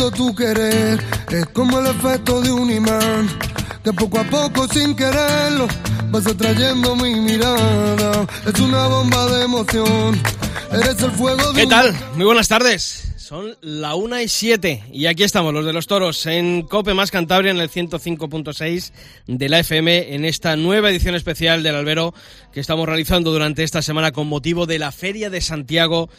[0.00, 0.98] delito tu querer.
[1.30, 3.28] Es como el efecto de un imán,
[3.84, 5.68] que poco a poco sin quererlo
[6.10, 8.26] vas atrayendo mi mirada.
[8.46, 10.20] Es una bomba de emoción.
[10.72, 11.94] Eres el fuego de ¿Qué tal?
[12.16, 13.06] Muy buenas tardes.
[13.16, 17.12] Son la 1 y 7 y aquí estamos, los de los toros, en Cope Más
[17.12, 18.90] Cantabria, en el 105.6
[19.28, 22.12] de la FM, en esta nueva edición especial del Albero
[22.52, 26.10] que estamos realizando durante esta semana con motivo de la Feria de Santiago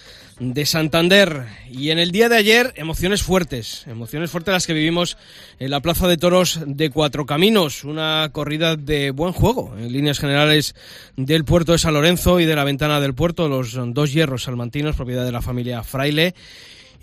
[0.41, 1.45] de Santander.
[1.69, 5.17] Y en el día de ayer, emociones fuertes, emociones fuertes las que vivimos
[5.59, 10.19] en la Plaza de Toros de Cuatro Caminos, una corrida de buen juego, en líneas
[10.19, 10.73] generales
[11.15, 14.95] del puerto de San Lorenzo y de la ventana del puerto, los dos hierros salmantinos,
[14.95, 16.33] propiedad de la familia Fraile.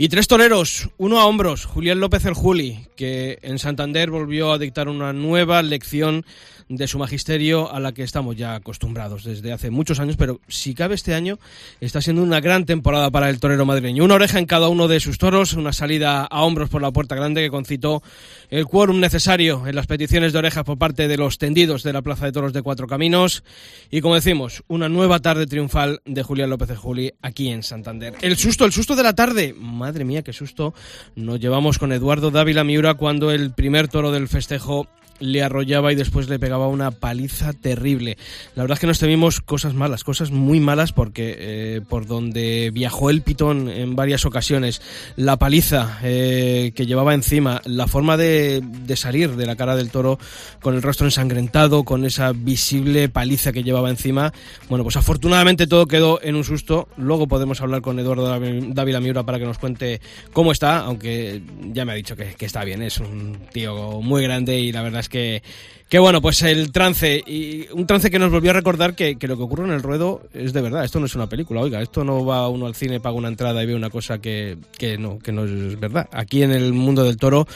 [0.00, 4.58] Y tres toreros, uno a hombros, Julián López el Juli, que en Santander volvió a
[4.58, 6.24] dictar una nueva lección
[6.68, 10.74] de su magisterio a la que estamos ya acostumbrados desde hace muchos años, pero si
[10.74, 11.38] cabe este año
[11.80, 14.04] está siendo una gran temporada para el torero madrileño.
[14.04, 17.14] Una oreja en cada uno de sus toros, una salida a hombros por la puerta
[17.14, 18.02] grande que concitó
[18.50, 22.02] el quórum necesario en las peticiones de orejas por parte de los tendidos de la
[22.02, 23.42] Plaza de Toros de Cuatro Caminos
[23.90, 28.14] y como decimos, una nueva tarde triunfal de Julián López el Juli aquí en Santander.
[28.20, 29.54] El susto, el susto de la tarde,
[29.88, 30.74] madre mía, qué susto
[31.16, 34.86] nos llevamos con Eduardo Dávila Miura cuando el primer toro del festejo
[35.20, 38.18] le arrollaba y después le pegaba una paliza terrible.
[38.54, 42.70] La verdad es que nos temimos cosas malas, cosas muy malas, porque eh, por donde
[42.72, 44.80] viajó el pitón en varias ocasiones,
[45.16, 49.90] la paliza eh, que llevaba encima, la forma de, de, salir de la cara del
[49.90, 50.18] toro
[50.60, 54.32] con el rostro ensangrentado, con esa visible paliza que llevaba encima,
[54.68, 56.88] bueno, pues afortunadamente todo quedó en un susto.
[56.96, 60.00] Luego podemos hablar con Eduardo Dávila Miura para que nos cuente
[60.32, 64.58] cómo está, aunque ya me ha dicho que, está bien, es un tío muy grande
[64.58, 65.42] y la verdad es que,
[65.88, 69.26] que bueno, pues el trance, y un trance que nos volvió a recordar que, que,
[69.26, 71.80] lo que ocurre en el ruedo es de verdad, esto no es una película, oiga,
[71.80, 74.98] esto no va uno al cine, paga una entrada y ve una cosa que, que,
[74.98, 76.06] no, que no es verdad.
[76.12, 77.46] Aquí en el mundo del toro,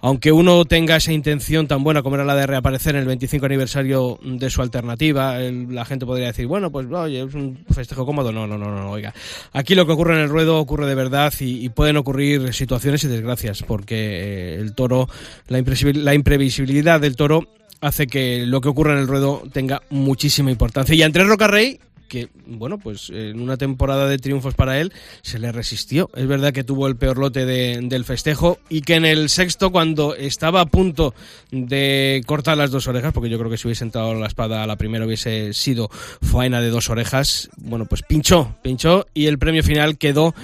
[0.00, 3.44] aunque uno tenga esa intención tan buena como era la de reaparecer en el 25
[3.44, 8.32] aniversario de su alternativa, la gente podría decir, bueno, pues oye, es un festejo cómodo,
[8.32, 9.12] no, no, no, no, oiga.
[9.52, 13.04] Aquí lo que ocurre en el ruedo ocurre de verdad y, y pueden ocurrir situaciones
[13.04, 15.10] y desgracias, porque eh, el toro,
[15.48, 15.62] la,
[15.94, 17.46] la imprevisibilidad del toro
[17.82, 20.94] hace que lo que ocurre en el ruedo tenga muchísima importancia.
[20.94, 25.50] Y Andrés Rocarrey, que, bueno, pues en una temporada de triunfos para él se le
[25.50, 26.08] resistió.
[26.14, 29.72] Es verdad que tuvo el peor lote de, del festejo y que en el sexto,
[29.72, 31.14] cuando estaba a punto
[31.50, 34.66] de cortar las dos orejas, porque yo creo que si hubiese entrado la espada a
[34.66, 39.62] la primera hubiese sido faena de dos orejas, bueno, pues pinchó, pinchó y el premio
[39.62, 40.34] final quedó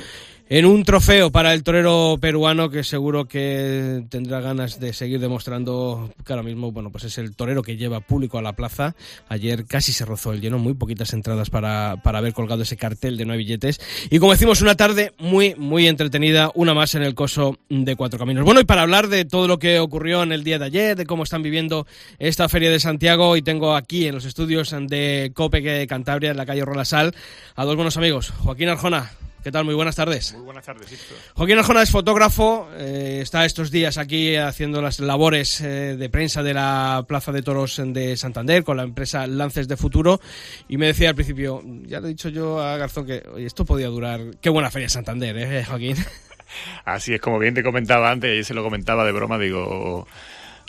[0.48, 6.10] en un trofeo para el torero peruano que seguro que tendrá ganas de seguir demostrando
[6.24, 8.94] que ahora mismo, bueno, pues es el torero que lleva público a la plaza.
[9.28, 13.16] Ayer casi se rozó el lleno, muy poquitas entradas para, para haber colgado ese cartel
[13.16, 13.80] de hay billetes.
[14.10, 18.18] Y como decimos, una tarde muy, muy entretenida, una más en el coso de Cuatro
[18.18, 18.44] Caminos.
[18.44, 21.04] Bueno, y para hablar de todo lo que ocurrió en el día de ayer, de
[21.04, 21.86] cómo están viviendo
[22.18, 26.46] esta Feria de Santiago, y tengo aquí en los estudios de Cope Cantabria, en la
[26.46, 27.14] calle Rolasal,
[27.54, 28.30] a dos buenos amigos.
[28.30, 29.10] Joaquín Arjona,
[29.42, 29.64] ¿Qué tal?
[29.64, 30.34] Muy buenas tardes.
[30.34, 31.14] Muy buenas tardes, Sisto.
[31.34, 36.42] Joaquín Arjona es fotógrafo, eh, está estos días aquí haciendo las labores eh, de prensa
[36.42, 40.20] de la Plaza de Toros de Santander con la empresa Lances de Futuro
[40.68, 43.64] y me decía al principio, ya le he dicho yo a Garzón que oye, esto
[43.64, 45.96] podía durar, qué buena feria Santander, ¿eh, Joaquín?
[46.84, 50.06] Así es, como bien te comentaba antes, y se lo comentaba de broma, digo,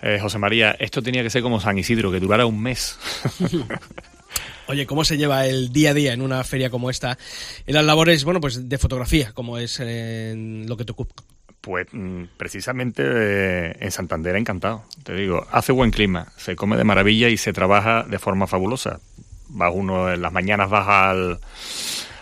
[0.01, 2.97] eh, José María, esto tenía que ser como San Isidro, que durara un mes.
[4.69, 7.17] Oye, ¿cómo se lleva el día a día en una feria como esta?
[7.65, 10.35] En las labores, bueno, pues de fotografía, como es eh,
[10.67, 11.15] lo que te ocupa.
[11.59, 11.87] Pues
[12.37, 17.37] precisamente eh, en Santander encantado, te digo, hace buen clima, se come de maravilla y
[17.37, 18.99] se trabaja de forma fabulosa.
[19.59, 21.39] Va uno en las mañanas baja al,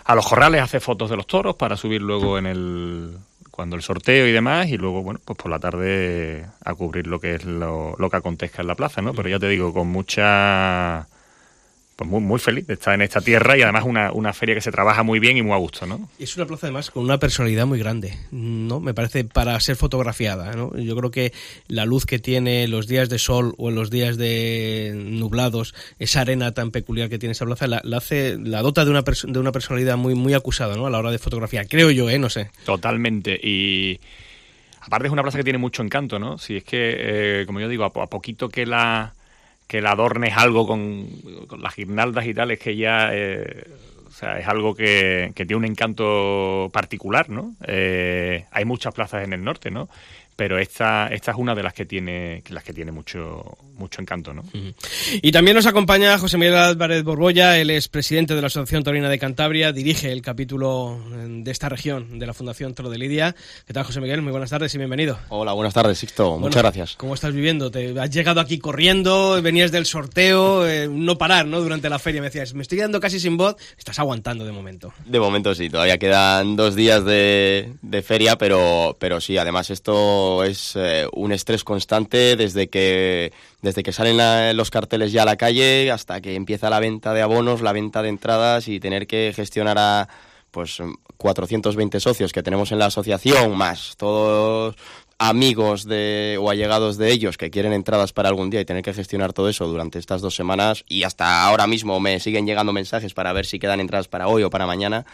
[0.04, 3.18] a los corrales, hace fotos de los toros para subir luego en el
[3.50, 7.20] cuando el sorteo y demás, y luego, bueno, pues por la tarde a cubrir lo
[7.20, 9.12] que es lo, lo que acontezca en la plaza, ¿no?
[9.12, 11.08] Pero ya te digo, con mucha
[11.98, 14.60] pues muy, muy feliz de estar en esta tierra y además una, una feria que
[14.60, 16.08] se trabaja muy bien y muy a gusto, ¿no?
[16.20, 18.78] Es una plaza además con una personalidad muy grande, ¿no?
[18.78, 20.78] Me parece para ser fotografiada, ¿no?
[20.78, 21.32] Yo creo que
[21.66, 26.20] la luz que tiene los días de sol o en los días de nublados, esa
[26.20, 29.38] arena tan peculiar que tiene esa plaza, la, la hace, la dota de una, de
[29.40, 30.86] una personalidad muy, muy acusada, ¿no?
[30.86, 32.20] A la hora de fotografía, creo yo, ¿eh?
[32.20, 32.52] No sé.
[32.64, 33.98] Totalmente, y...
[34.82, 36.38] Aparte es una plaza que tiene mucho encanto, ¿no?
[36.38, 39.14] Si es que, eh, como yo digo, a, a poquito que la
[39.68, 41.06] que la adornes algo con,
[41.60, 43.64] las guirnaldas y tal, es que ya eh,
[44.08, 47.54] o sea, es algo que, que, tiene un encanto particular, ¿no?
[47.66, 49.88] Eh, hay muchas plazas en el norte, ¿no?
[50.38, 54.32] Pero esta, esta es una de las que tiene, las que tiene mucho, mucho encanto,
[54.32, 54.44] ¿no?
[55.20, 59.08] Y también nos acompaña José Miguel Álvarez Borbolla, él es presidente de la Asociación Torina
[59.08, 63.34] de Cantabria, dirige el capítulo de esta región de la Fundación Toro de Lidia.
[63.66, 64.22] ¿Qué tal, José Miguel?
[64.22, 65.18] Muy buenas tardes y bienvenido.
[65.28, 66.38] Hola, buenas tardes, Sixto.
[66.38, 66.94] Muchas gracias.
[66.94, 67.72] ¿Cómo estás viviendo?
[67.72, 71.60] Te has llegado aquí corriendo, venías del sorteo, eh, no parar, ¿no?
[71.60, 74.94] Durante la feria me decías, me estoy quedando casi sin voz, estás aguantando de momento.
[75.04, 80.27] De momento sí, todavía quedan dos días de, de feria, pero, pero sí, además esto
[80.44, 83.32] es eh, un estrés constante desde que,
[83.62, 87.22] desde que salen los carteles ya a la calle hasta que empieza la venta de
[87.22, 90.08] abonos, la venta de entradas y tener que gestionar a
[90.50, 90.78] pues
[91.16, 94.76] 420 socios que tenemos en la asociación, más todos
[95.18, 98.94] amigos de, o allegados de ellos que quieren entradas para algún día y tener que
[98.94, 103.14] gestionar todo eso durante estas dos semanas y hasta ahora mismo me siguen llegando mensajes
[103.14, 105.04] para ver si quedan entradas para hoy o para mañana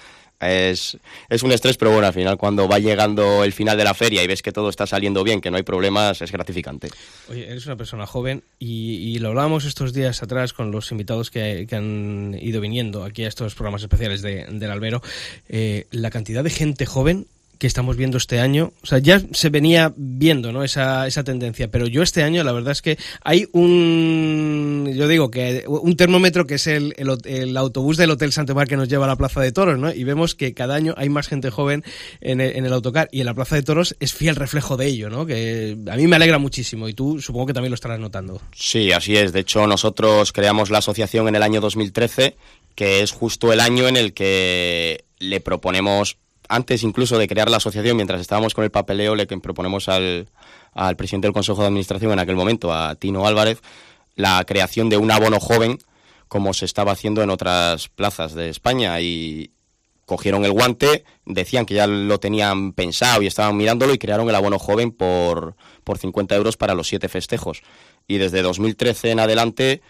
[0.41, 0.99] es,
[1.29, 4.23] es un estrés, pero bueno, al final cuando va llegando el final de la feria
[4.23, 6.89] y ves que todo está saliendo bien, que no hay problemas, es gratificante.
[7.29, 11.67] Oye, eres una persona joven y, lo hablábamos estos días atrás con los invitados que,
[11.73, 15.03] han ido viniendo aquí a estos programas especiales de, del Albero.
[15.49, 17.27] Eh, la cantidad de gente joven
[17.65, 20.65] que estamos viendo este año, o sea, ya se venía viendo, ¿no?
[20.65, 25.31] Esa, esa tendencia, pero yo este año la verdad es que hay un, yo digo
[25.31, 29.09] que un termómetro que es el, el, autobús del Hotel Santemar que nos lleva a
[29.09, 29.91] la Plaza de Toros, ¿no?
[29.91, 31.85] Y vemos que cada año hay más gente joven
[32.21, 34.85] en el, en el autocar y en la Plaza de Toros es fiel reflejo de
[34.85, 35.25] ello, ¿no?
[35.25, 38.43] Que a mí me alegra muchísimo y tú supongo que también lo estarás notando.
[38.55, 39.33] Sí, así es.
[39.33, 42.37] De hecho, nosotros creamos la asociación en el año 2013,
[42.75, 47.58] que es justo el año en el que le proponemos antes incluso de crear la
[47.58, 50.29] asociación, mientras estábamos con el papeleo, le proponemos al,
[50.73, 53.61] al presidente del Consejo de Administración en aquel momento, a Tino Álvarez,
[54.17, 55.79] la creación de un abono joven,
[56.29, 59.00] como se estaba haciendo en otras plazas de España.
[59.00, 59.50] Y
[60.06, 64.35] cogieron el guante, decían que ya lo tenían pensado y estaban mirándolo y crearon el
[64.35, 67.62] abono joven por, por 50 euros para los siete festejos.
[68.06, 69.82] Y desde 2013 en adelante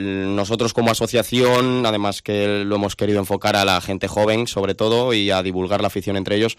[0.00, 5.12] nosotros como asociación, además que lo hemos querido enfocar a la gente joven sobre todo
[5.12, 6.56] y a divulgar la afición entre ellos,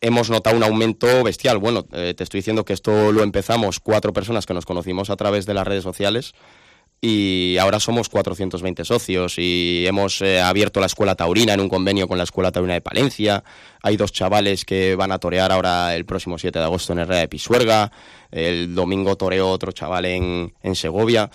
[0.00, 1.58] hemos notado un aumento bestial.
[1.58, 5.16] Bueno, eh, te estoy diciendo que esto lo empezamos cuatro personas que nos conocimos a
[5.16, 6.34] través de las redes sociales
[7.04, 12.06] y ahora somos 420 socios y hemos eh, abierto la Escuela Taurina en un convenio
[12.06, 13.42] con la Escuela Taurina de Palencia.
[13.82, 17.20] Hay dos chavales que van a torear ahora el próximo 7 de agosto en Herrera
[17.20, 17.90] de Pisuerga.
[18.30, 21.28] El domingo toreó otro chaval en, en Segovia.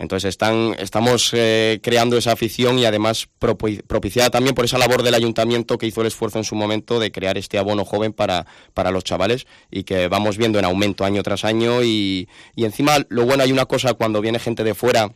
[0.00, 5.12] Entonces están, estamos eh, creando esa afición y además propiciada también por esa labor del
[5.12, 8.92] ayuntamiento que hizo el esfuerzo en su momento de crear este abono joven para, para
[8.92, 13.26] los chavales y que vamos viendo en aumento año tras año y, y encima lo
[13.26, 15.12] bueno hay una cosa cuando viene gente de fuera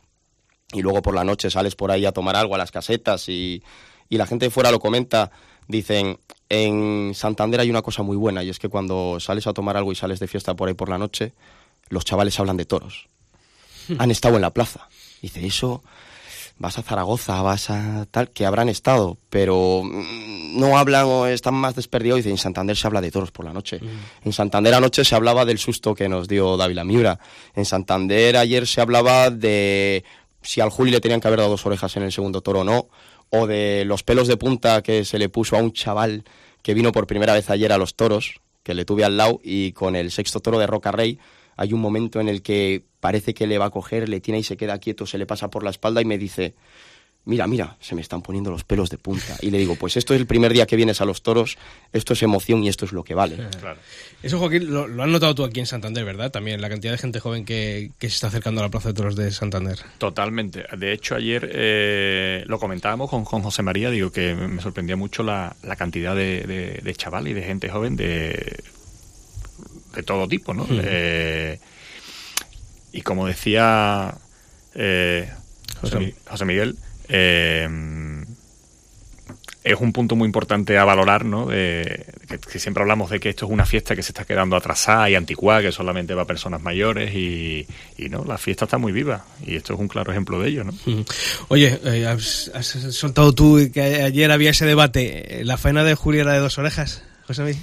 [0.70, 3.62] y luego por la noche sales por ahí a tomar algo a las casetas y,
[4.10, 5.30] y la gente de fuera lo comenta,
[5.66, 6.18] dicen,
[6.50, 9.92] en Santander hay una cosa muy buena y es que cuando sales a tomar algo
[9.92, 11.32] y sales de fiesta por ahí por la noche,
[11.88, 13.08] los chavales hablan de toros
[13.98, 14.88] han estado en la plaza.
[15.22, 15.82] Dice, eso,
[16.58, 21.54] vas a Zaragoza, vas a tal, que habrán estado, pero mm, no hablan o están
[21.54, 22.18] más desperdiados.
[22.18, 23.80] Dice, en Santander se habla de toros por la noche.
[23.80, 24.26] Mm.
[24.26, 27.18] En Santander anoche se hablaba del susto que nos dio Dávila Miura.
[27.54, 30.04] En Santander ayer se hablaba de
[30.42, 32.64] si al Juli le tenían que haber dado dos orejas en el segundo toro o
[32.64, 32.88] no,
[33.30, 36.24] o de los pelos de punta que se le puso a un chaval
[36.62, 39.72] que vino por primera vez ayer a los toros, que le tuve al lado, y
[39.72, 41.18] con el sexto toro de Roca Rey
[41.56, 44.42] hay un momento en el que parece que le va a coger, le tiene y
[44.42, 46.54] se queda quieto, se le pasa por la espalda y me dice,
[47.26, 49.36] mira, mira, se me están poniendo los pelos de punta.
[49.40, 51.56] Y le digo, pues esto es el primer día que vienes a los toros,
[51.92, 53.36] esto es emoción y esto es lo que vale.
[54.22, 56.30] Eso, Joaquín, lo, has notado tú aquí en Santander, ¿verdad?
[56.30, 59.16] También la cantidad de gente joven que, se está acercando a la Plaza de Toros
[59.16, 59.78] de Santander.
[59.98, 60.64] Totalmente.
[60.78, 65.54] De hecho, ayer eh, lo comentábamos con, José María, digo que me sorprendía mucho la,
[65.76, 68.62] cantidad de, de, chaval y de gente joven de,
[69.94, 70.66] de todo tipo, ¿no?
[70.70, 71.58] Eh,
[72.92, 74.14] y como decía
[74.74, 75.30] eh,
[75.80, 76.76] José, Miguel,
[77.08, 77.68] eh,
[79.64, 81.46] es un punto muy importante a valorar, ¿no?
[81.46, 82.06] De,
[82.52, 85.14] que, siempre hablamos de que esto es una fiesta que se está quedando atrasada y
[85.14, 87.66] anticuada, que solamente va a personas mayores y,
[88.10, 90.74] no, la fiesta está muy viva y esto es un claro ejemplo de ello, ¿no?
[91.48, 92.50] Oye, eh, has,
[92.90, 97.02] soltado tú que ayer había ese debate, ¿la faena de Julia era de dos orejas,
[97.26, 97.62] José Miguel?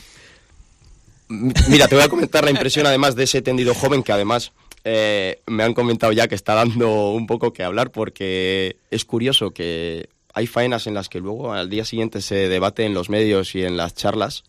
[1.32, 4.52] Mira, te voy a comentar la impresión además de ese tendido joven que además
[4.84, 9.52] eh, me han comentado ya que está dando un poco que hablar porque es curioso
[9.52, 13.56] que hay faenas en las que luego al día siguiente se debate en los medios
[13.56, 14.44] y en las charlas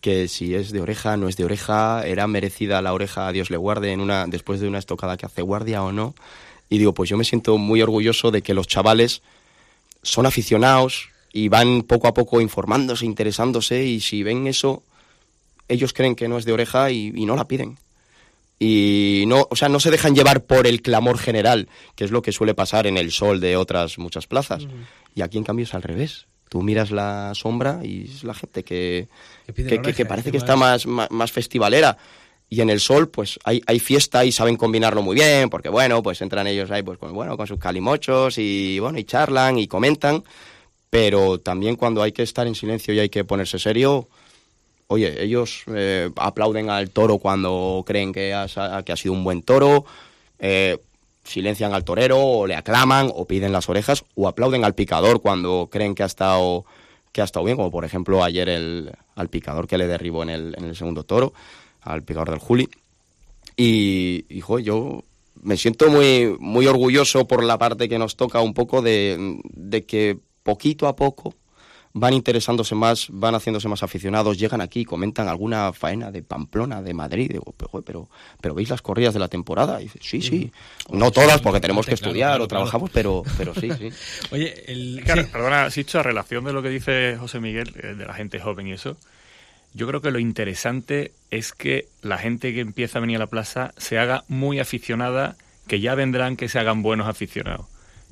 [0.00, 3.56] que si es de oreja, no es de oreja, era merecida la oreja, Dios le
[3.56, 6.14] guarde, en una, después de una estocada que hace guardia o no.
[6.70, 9.20] Y digo, pues yo me siento muy orgulloso de que los chavales
[10.02, 14.82] son aficionados y van poco a poco informándose, interesándose y si ven eso,
[15.70, 17.78] ellos creen que no es de oreja y, no la piden.
[18.58, 22.20] Y no, o sea, no se dejan llevar por el clamor general, que es lo
[22.20, 24.66] que suele pasar en el sol de otras muchas plazas.
[25.14, 26.26] Y aquí en cambio es al revés.
[26.50, 29.08] Tú miras la sombra y es la gente que,
[29.54, 31.96] que, parece que está más, más, festivalera
[32.48, 36.02] y en el sol pues hay, hay, fiesta y saben combinarlo muy bien porque bueno
[36.02, 39.68] pues entran ellos ahí pues con, bueno con sus calimochos y bueno y charlan y
[39.68, 40.24] comentan
[40.90, 44.08] pero también cuando hay que estar en silencio y hay que ponerse serio
[44.90, 48.46] oye, ellos eh, aplauden al toro cuando creen que ha,
[48.84, 49.84] que ha sido un buen toro,
[50.40, 50.78] eh,
[51.22, 55.68] silencian al torero o le aclaman o piden las orejas o aplauden al picador cuando
[55.70, 56.64] creen que ha estado
[57.12, 60.30] que ha estado bien, como por ejemplo ayer el, al picador que le derribó en
[60.30, 61.32] el, en el segundo toro,
[61.82, 62.68] al picador del Juli.
[63.56, 65.04] Y, hijo, yo
[65.40, 69.84] me siento muy, muy orgulloso por la parte que nos toca un poco de, de
[69.84, 71.34] que poquito a poco
[71.92, 76.94] van interesándose más, van haciéndose más aficionados, llegan aquí, comentan alguna faena de Pamplona, de
[76.94, 77.54] Madrid, digo,
[77.84, 78.08] pero,
[78.40, 79.80] pero, ¿veis las corridas de la temporada?
[79.80, 80.52] Y dice, sí, sí,
[80.90, 83.90] no todas porque tenemos que estudiar o trabajamos, pero, pero sí, sí.
[84.30, 85.02] Oye, el...
[85.04, 88.38] Claro, perdona, Sicho, a relación de lo que dice José Miguel, eh, de la gente
[88.38, 88.96] joven y eso,
[89.74, 93.26] yo creo que lo interesante es que la gente que empieza a venir a la
[93.26, 97.66] plaza se haga muy aficionada, que ya vendrán que se hagan buenos aficionados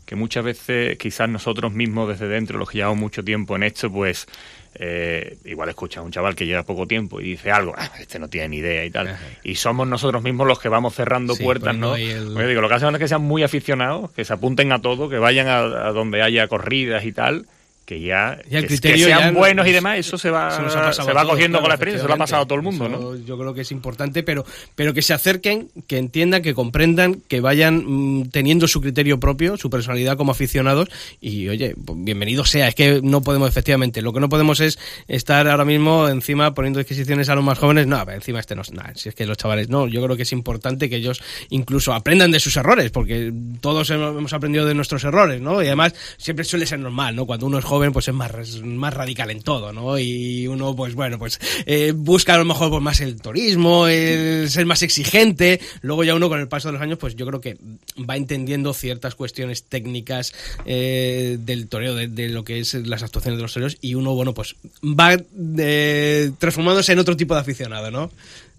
[0.08, 3.92] que muchas veces quizás nosotros mismos desde dentro, los que llevamos mucho tiempo en esto,
[3.92, 4.26] pues
[4.74, 8.18] eh, igual escucha a un chaval que lleva poco tiempo y dice algo, ah, este
[8.18, 9.14] no tiene ni idea y tal.
[9.44, 11.92] Y somos nosotros mismos los que vamos cerrando puertas, ¿no?
[11.92, 15.18] digo, lo que hacen es que sean muy aficionados, que se apunten a todo, que
[15.18, 17.44] vayan a donde haya corridas y tal
[17.88, 20.50] que ya, que, sean buenos y demás, eso se va,
[20.92, 23.16] se, va cogiendo con la experiencia, se lo ha pasado a todo el mundo, ¿no?
[23.16, 27.40] Yo creo que es importante, pero, pero que se acerquen, que entiendan, que comprendan, que
[27.40, 30.90] vayan mm, teniendo su criterio propio, su personalidad como aficionados,
[31.22, 34.78] y oye, pues, bienvenido sea, es que no podemos, efectivamente, lo que no podemos es
[35.06, 38.54] estar ahora mismo encima poniendo disquisiciones a los más jóvenes, no, a ver, encima este
[38.54, 40.96] no es nada, si es que los chavales, no, yo creo que es importante que
[40.96, 45.62] ellos incluso aprendan de sus errores, porque todos hemos aprendido de nuestros errores, ¿no?
[45.62, 47.24] Y además siempre suele ser normal, ¿no?
[47.24, 48.32] Cuando uno es joven pues es más,
[48.62, 49.98] más radical en todo, ¿no?
[49.98, 54.50] Y uno, pues bueno, pues eh, busca a lo mejor pues, más el turismo, el
[54.50, 55.60] ser más exigente.
[55.80, 57.56] Luego ya uno con el paso de los años, pues yo creo que
[57.98, 63.42] va entendiendo ciertas cuestiones técnicas eh, del toreo, de, lo que es las actuaciones de
[63.42, 65.16] los toreros, y uno, bueno, pues va
[65.58, 68.10] eh, transformándose en otro tipo de aficionado, ¿no?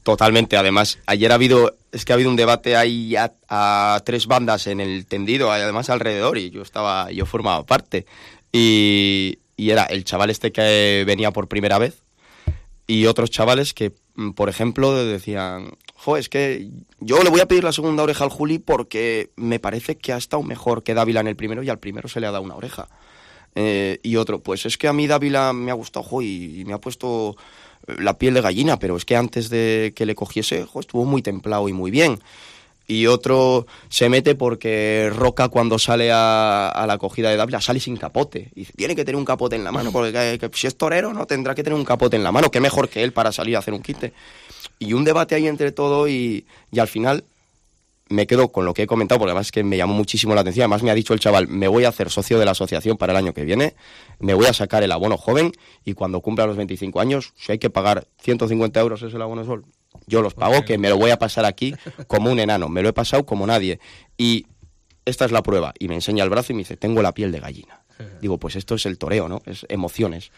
[0.03, 0.57] Totalmente.
[0.57, 4.67] Además, ayer ha habido, es que ha habido un debate ahí a, a, tres bandas
[4.67, 8.05] en el tendido, además alrededor, y yo estaba, yo formaba parte.
[8.51, 12.01] Y, era el chaval este que venía por primera vez
[12.87, 17.47] y otros chavales que, mm, por ejemplo, decían, jo, es que yo le voy a
[17.47, 21.19] pedir la segunda oreja al Juli porque me parece que ha estado mejor que Dávila
[21.19, 22.87] en el primero y al primero se le ha dado una oreja.
[23.55, 26.73] Eh, y otro, pues es que a mí Dávila me ha gustado, jo, y, me
[26.73, 27.35] ha puesto
[27.87, 31.05] eh, la piel de gallina, pero es que antes de que le cogiese, jo, estuvo
[31.05, 32.19] muy templado y muy bien
[32.89, 37.95] y otro se mete porque Roca cuando sale a, la acogida de Dávila sale sin
[37.97, 38.49] capote.
[38.55, 41.53] Y tiene que tener un capote en la mano, porque si es torero no tendrá
[41.53, 42.49] que tener un capote en la mano.
[42.49, 44.11] Qué mejor que él para salir a hacer un quite.
[44.79, 47.25] Y un debate ahí entre todo y, y al final
[48.09, 50.41] me quedo con lo que he comentado, porque además es que me llamó muchísimo la
[50.41, 50.63] atención.
[50.63, 53.13] Además me ha dicho el chaval, me voy a hacer socio de la asociación para
[53.13, 53.75] el año que viene,
[54.17, 55.51] me voy a sacar el abono joven
[55.85, 59.45] y cuando cumpla los 25 años, si hay que pagar 150 euros es el abono
[59.45, 59.63] sol,
[60.07, 61.75] yo los pago, que me lo voy a pasar aquí
[62.07, 63.79] como un enano, me lo he pasado como nadie.
[64.17, 64.47] Y
[65.05, 65.73] esta es la prueba.
[65.79, 67.81] Y me enseña el brazo y me dice, tengo la piel de gallina.
[68.21, 69.41] Digo, pues esto es el toreo, ¿no?
[69.45, 70.31] Es emociones.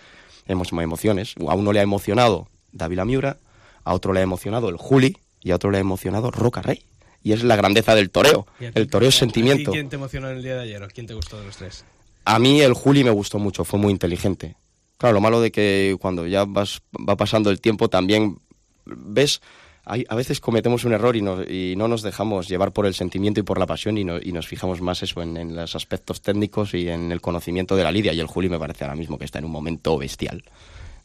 [0.48, 1.36] Hemos emociones.
[1.48, 3.38] A uno le ha emocionado David Miura,
[3.84, 6.84] a otro le ha emocionado el Juli y a otro le ha emocionado Roca Rey.
[7.24, 8.48] Y es la grandeza del toreo.
[8.60, 9.72] El toreo es sentimiento.
[9.72, 10.88] ¿Quién te emocionó en el día de ayer?
[10.94, 11.86] ¿Quién te gustó de los tres?
[12.26, 14.56] A mí el Juli me gustó mucho, fue muy inteligente.
[14.98, 18.40] Claro, lo malo de que cuando ya vas, va pasando el tiempo también
[18.86, 19.42] ves
[19.84, 23.60] a veces cometemos un error y no, nos dejamos llevar por el sentimiento y por
[23.60, 27.76] la pasión y, nos fijamos más eso en, los aspectos técnicos y en el conocimiento
[27.76, 28.14] de la lidia.
[28.14, 30.44] Y el Juli me parece ahora mismo que está en un momento bestial.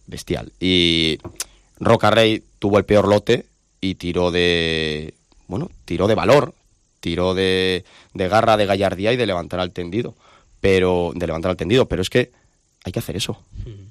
[0.07, 0.53] Bestial.
[0.61, 1.19] Y
[1.81, 3.47] Roca Rey tuvo el peor lote
[3.81, 5.15] y tiró de.
[5.49, 6.55] Bueno, tiró de valor,
[7.01, 10.15] tiró de, de garra, de gallardía y de levantar al tendido.
[10.61, 11.13] Pero.
[11.15, 11.87] de levantar al tendido.
[11.87, 12.31] Pero es que
[12.87, 13.37] hay que hacer eso.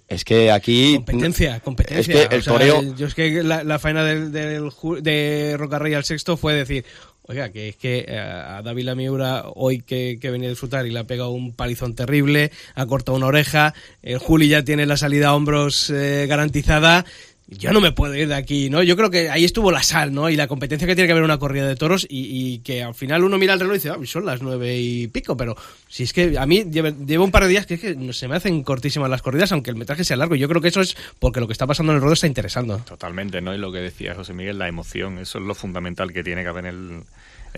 [0.08, 0.96] Es que aquí.
[0.96, 2.22] Competencia, competencia.
[2.22, 2.96] Es que el toreo.
[2.96, 4.70] Yo es que la, faena del, del,
[5.02, 6.86] de Rocarrey al sexto fue decir.
[7.28, 11.00] Oiga, que es que eh, a David Miura hoy que, venía a disfrutar y le
[11.00, 13.74] ha pegado un palizón terrible, ha cortado una oreja,
[14.04, 17.04] el Juli ya tiene la salida a hombros eh, garantizada,
[17.48, 18.82] yo no me puedo ir de aquí, ¿no?
[18.82, 20.32] Yo creo que ahí estuvo la sal, ¿no?
[20.32, 23.24] Y la competencia que tiene que haber una corrida de toros y, que al final
[23.24, 25.56] uno mira el reloj y dice, ah, son las nueve y pico, pero
[25.88, 28.36] si es que a mí llevo, un par de días que, es que se me
[28.36, 30.36] hacen cortísimas las corridas, aunque el metraje sea largo.
[30.36, 32.80] Yo creo que eso es porque lo que está pasando en el ruedo está interesando.
[32.80, 33.54] Totalmente, ¿no?
[33.54, 36.50] Y lo que decía José Miguel, la emoción, eso es lo fundamental que tiene que
[36.50, 37.04] haber en,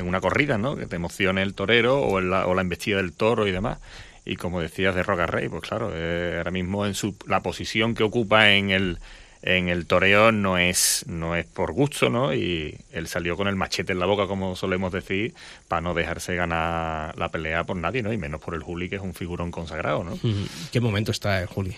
[0.02, 0.76] una corrida, ¿no?
[0.76, 3.80] Que te emocione el torero o, la, o la embestida del toro y demás
[4.26, 7.96] y como decías de Roca Rey, pues claro, eh, ahora mismo en su, la posición
[7.96, 9.00] que ocupa en el
[9.42, 12.34] en el toreo no es, no es por gusto, ¿no?
[12.34, 15.34] Y él salió con el machete en la boca, como solemos decir,
[15.68, 18.12] para no dejarse ganar la pelea por nadie, ¿no?
[18.14, 20.18] Y menos por el Juli, que es un figurón consagrado, ¿no?
[20.72, 21.76] ¿Qué momento está el Juli?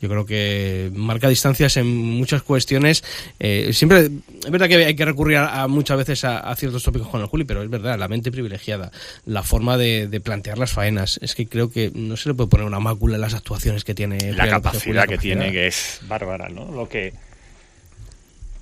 [0.00, 3.04] Yo creo que marca distancias en muchas cuestiones.
[3.38, 4.10] Eh, siempre
[4.44, 7.44] es verdad que hay que recurrir a, muchas veces a, ciertos tópicos con el Juli,
[7.44, 8.90] pero es verdad, la mente privilegiada,
[9.26, 11.18] la forma de, plantear las faenas.
[11.22, 13.94] Es que creo que no se le puede poner una mácula en las actuaciones que
[13.94, 14.32] tiene.
[14.32, 16.70] La capacidad que tiene, que es bárbara, ¿no?
[16.70, 17.12] Lo que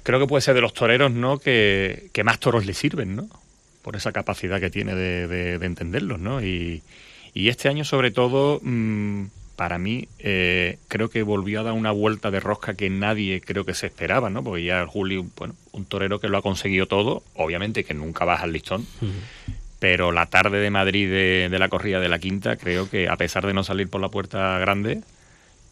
[0.02, 1.38] creo que puede ser de los toreros, ¿no?
[1.38, 3.28] Que, más toros le sirven, ¿no?
[3.83, 6.42] Por esa capacidad que tiene de, entenderlos, ¿no?
[6.42, 6.83] Y,
[7.35, 8.59] este año, sobre todo.
[8.62, 9.26] Mm,
[9.58, 13.64] para mí eh, creo que volvió a dar una vuelta de rosca que nadie creo
[13.64, 14.44] que se esperaba, ¿no?
[14.44, 18.44] Porque ya Julio, bueno, un torero que lo ha conseguido todo, obviamente que nunca baja
[18.44, 18.86] al listón,
[19.80, 23.16] pero la tarde de Madrid de, de, la corrida de la quinta, creo que a
[23.16, 25.00] pesar de no salir por la puerta grande,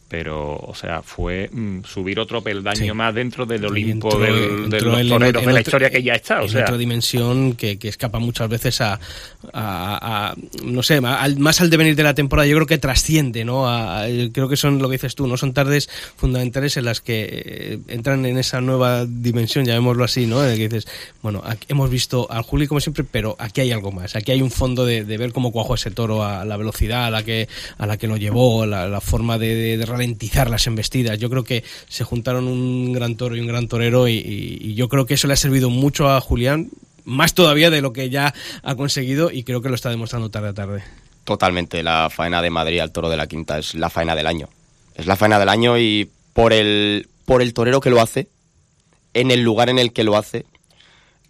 [0.07, 5.07] pero o sea fue mm, subir otro peldaño más dentro del Olimpo del, de los
[5.07, 6.61] toreros de la historia que ya está o sea.
[6.61, 12.47] otra dimensión que, escapa muchas veces a, no sé más al devenir de la temporada
[12.47, 13.65] yo creo que trasciende no
[14.33, 17.79] creo que son lo que dices tú no son tardes fundamentales en las que eh,
[17.87, 20.87] entran en esa nueva dimensión llamémoslo así no que dices
[21.21, 24.15] bueno hemos visto al Juli como siempre pero aquí hay algo más.
[24.15, 27.23] Aquí hay un fondo de, ver cómo cuajó ese toro a la velocidad a la
[27.23, 27.47] que
[27.77, 31.17] a la que lo llevó la, forma de, de ralentizar las embestidas.
[31.17, 35.05] Yo creo que se juntaron un gran toro y un gran torero y, yo creo
[35.05, 36.69] que eso le ha servido mucho a Julián,
[37.03, 40.49] más todavía de lo que ya ha conseguido y creo que lo está demostrando tarde
[40.49, 40.83] a tarde.
[41.23, 44.49] Totalmente, la faena de Madrid al toro de la quinta es la faena del año.
[44.95, 48.27] Es la faena del año y por el, por el torero que lo hace,
[49.13, 50.45] en el lugar en el que lo hace,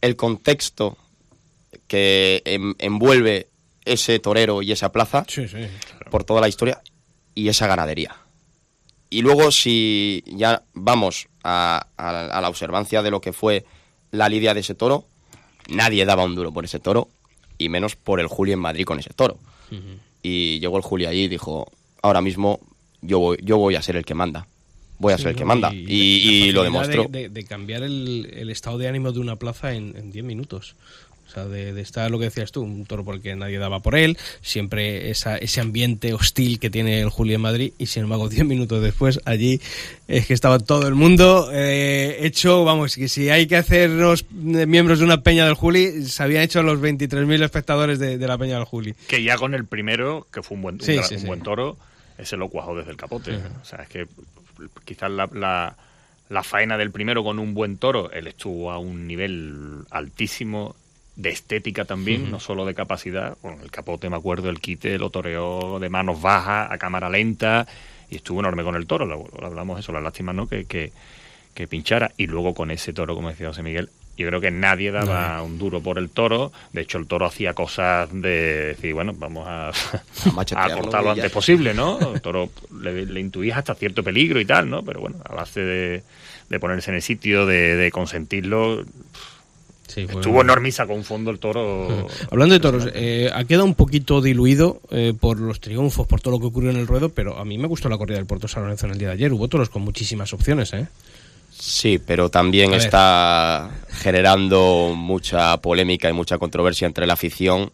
[0.01, 0.97] el contexto
[1.87, 2.43] que
[2.79, 3.47] envuelve
[3.85, 5.25] ese torero y esa plaza,
[6.11, 6.81] por toda la historia,
[7.33, 8.26] y esa ganadería.
[9.09, 13.65] Y luego, si ya vamos a, la observancia de lo que fue
[14.11, 15.05] la lidia de ese toro,
[15.69, 17.09] nadie daba un duro por ese toro,
[17.57, 19.37] y menos por el Juli en Madrid con ese toro.
[20.21, 22.59] Y llegó el Juli allí y dijo, ahora mismo
[23.01, 24.47] yo voy, yo voy a ser el que manda.
[24.99, 25.71] Voy a ser el que manda.
[25.73, 27.05] Y, lo demostró.
[27.07, 30.75] De, cambiar el, estado de ánimo de una plaza en 10 minutos.
[31.27, 34.17] O sea, de, estar lo que decías tú, un toro porque nadie daba por él,
[34.41, 38.45] siempre esa, ese ambiente hostil que tiene el Julio en Madrid, y sin embargo, 10
[38.45, 39.59] minutos después, allí
[40.07, 44.99] es que estaba todo el mundo eh, hecho, vamos, que si hay que hacernos miembros
[44.99, 48.65] de una peña del Juli, se habían hecho los 23.000 espectadores de, la peña del
[48.65, 48.95] Juli.
[49.07, 51.77] Que ya con el primero, que fue un buen, un, buen toro,
[52.17, 53.35] ese lo cuajó desde el capote.
[53.61, 54.07] O sea, es que
[54.85, 55.75] quizás la, la,
[56.29, 60.75] la faena del primero con un buen toro, él estuvo a un nivel altísimo
[61.17, 63.37] de estética también, no solo de capacidad.
[63.41, 67.67] Bueno, el capote, me acuerdo, el quite lo toreó de manos bajas, a cámara lenta,
[68.09, 69.05] y estuvo enorme con el toro.
[69.05, 70.47] Lo, hablamos eso, la lástima, ¿no?
[70.47, 72.11] Que, que, pinchara.
[72.17, 75.57] Y luego con ese toro, como decía José Miguel, yo creo que nadie daba un
[75.57, 76.51] duro por el toro.
[76.71, 81.31] De hecho, el toro hacía cosas de decir, bueno, vamos a, a, cortarlo lo antes
[81.31, 81.97] posible, ¿no?
[82.13, 82.49] El toro
[82.79, 84.83] le, le, intuías hasta cierto peligro y tal, ¿no?
[84.83, 86.03] Pero bueno, a base de,
[86.49, 88.85] de ponerse en el sitio, de, de consentirlo
[89.95, 92.07] Estuvo enormisa con fondo el toro.
[92.31, 96.33] Hablando de toros, eh, ha quedado un poquito diluido eh, por los triunfos, por todo
[96.35, 98.47] lo que ocurrió en el ruedo, pero a mí me gustó la corrida del Puerto
[98.47, 99.33] San Lorenzo en el día de ayer.
[99.33, 100.87] Hubo toros con muchísimas opciones, ¿eh?
[101.59, 107.71] Sí, pero también está generando mucha polémica y mucha controversia entre la afición.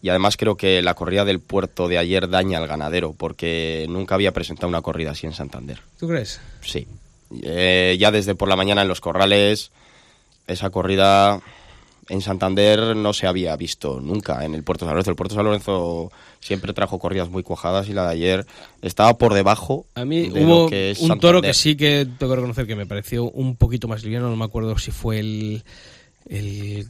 [0.00, 4.14] Y además creo que la corrida del puerto de ayer daña al ganadero, porque nunca
[4.14, 5.80] había presentado una corrida así en Santander.
[5.98, 6.40] ¿Tú crees?
[6.62, 6.86] Sí.
[7.42, 9.70] Eh, ya desde por la mañana en los corrales,
[10.46, 11.40] esa corrida
[12.08, 15.10] en Santander no se había visto nunca en el Puerto San Lorenzo.
[15.10, 18.46] El Puerto San Lorenzo siempre trajo corridas muy cuajadas y la de ayer
[18.82, 19.86] estaba por debajo.
[19.94, 20.68] A mí hubo
[21.00, 24.30] un toro que sí que tengo que reconocer que me pareció un poquito más liviano,
[24.30, 25.64] no me acuerdo si fue el,
[26.28, 26.88] el,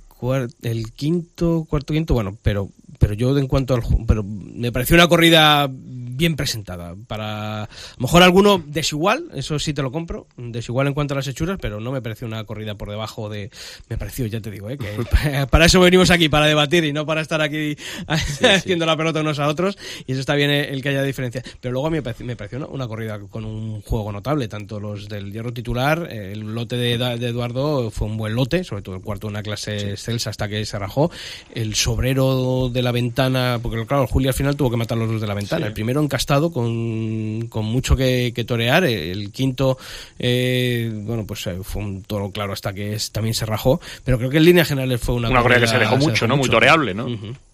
[0.62, 5.09] el quinto, cuarto, quinto, bueno, pero pero yo en cuanto al pero me pareció una
[5.09, 5.70] corrida
[6.16, 6.94] bien presentada.
[7.07, 11.16] Para a lo mejor alguno desigual, eso sí te lo compro, desigual en cuanto a
[11.16, 13.50] las hechuras, pero no me pareció una corrida por debajo de.
[13.88, 14.79] Me pareció, ya te digo, ¿eh?
[14.79, 17.76] que para eso venimos aquí, para debatir y no para estar aquí
[18.07, 19.79] haciendo la pelota unos a otros.
[20.07, 21.42] Y eso está bien eh, el que haya diferencia.
[21.61, 25.33] Pero luego me pareció, me pareció una corrida con un juego notable, tanto los del
[25.33, 29.26] hierro titular, el lote de, de Eduardo fue un buen lote, sobre todo el cuarto,
[29.26, 31.11] una clase excelsa hasta que se rajó.
[31.55, 35.20] El sobrero de la ventana, porque claro, Julio al final tuvo que matar los dos
[35.20, 35.66] de la ventana.
[35.66, 39.79] El primero encastado con, con mucho que, torear, el quinto,
[40.19, 44.31] eh, bueno, pues eh, fue un toro claro hasta que también se rajó, pero creo
[44.31, 45.29] que en línea general fue una...
[45.29, 46.37] Una corrida que se dejó mucho, ¿no?
[46.37, 47.07] Muy toreable, ¿no?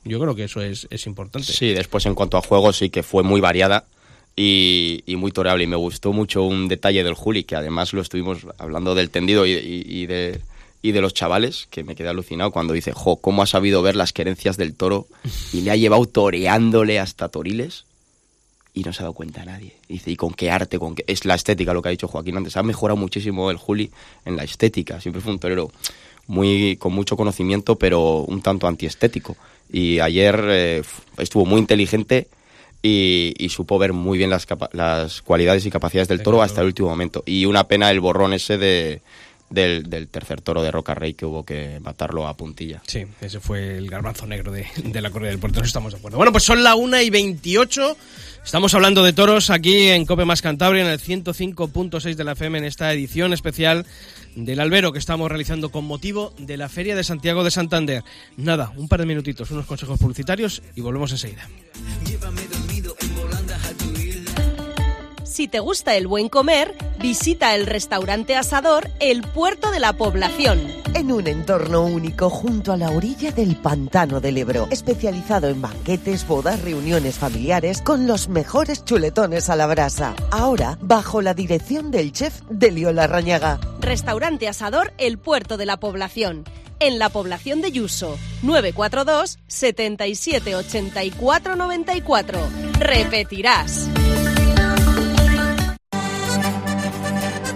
[0.04, 1.52] Yo creo que eso es, es importante.
[1.52, 3.84] Sí, después en cuanto a juego sí que fue muy variada.
[4.34, 5.64] Y, muy toreable.
[5.64, 9.44] Y me gustó mucho un detalle del Juli, que además lo estuvimos hablando del tendido
[9.44, 10.40] y de,
[10.82, 13.94] y de los chavales, que me quedé alucinado cuando dice, jo, ¿cómo ha sabido ver
[13.94, 15.06] las querencias del toro?
[15.52, 17.84] Y le ha llevado toreándole hasta Toriles
[18.74, 19.74] y no se ha dado cuenta nadie.
[19.88, 20.78] Dice, ¿y con qué arte?
[20.78, 21.04] con qué?
[21.06, 22.56] Es la estética lo que ha dicho Joaquín antes.
[22.56, 23.90] Ha mejorado muchísimo el Juli
[24.24, 25.00] en la estética.
[25.00, 25.70] Siempre fue un torero
[26.26, 29.36] muy, con mucho conocimiento, pero un tanto antiestético.
[29.70, 30.82] Y ayer eh,
[31.18, 32.28] estuvo muy inteligente
[32.82, 36.88] y, supo ver muy bien las, las cualidades y capacidades del toro hasta el último
[36.88, 37.22] momento.
[37.26, 39.02] Y una pena el borrón ese de
[39.52, 42.82] del, tercer toro de Roca Rey que hubo que matarlo a puntilla.
[42.86, 44.66] Sí, ese fue el garbanzo negro de,
[45.00, 46.16] la corrida del puerto, estamos de acuerdo.
[46.16, 47.96] Bueno, pues son la 1 y 28.
[48.44, 52.58] Estamos hablando de toros aquí en Cope Más Cantabria, en el 105.6 de la FM,
[52.58, 53.86] en esta edición especial
[54.34, 58.02] del albero que estamos realizando con motivo de la Feria de Santiago de Santander.
[58.36, 61.48] Nada, un par de minutitos, unos consejos publicitarios y volvemos enseguida.
[65.32, 70.60] Si te gusta el buen comer, visita el restaurante Asador El Puerto de la Población.
[70.92, 76.26] En un entorno único junto a la orilla del pantano del Ebro, especializado en banquetes,
[76.28, 80.14] bodas, reuniones familiares con los mejores chuletones a la brasa.
[80.30, 83.58] Ahora, bajo la dirección del chef Delio Larrañaga.
[83.80, 86.44] Restaurante Asador El Puerto de la Población
[86.78, 88.18] en la población de Yuso.
[88.42, 92.40] 942 77 84 94.
[92.78, 93.88] Repetirás.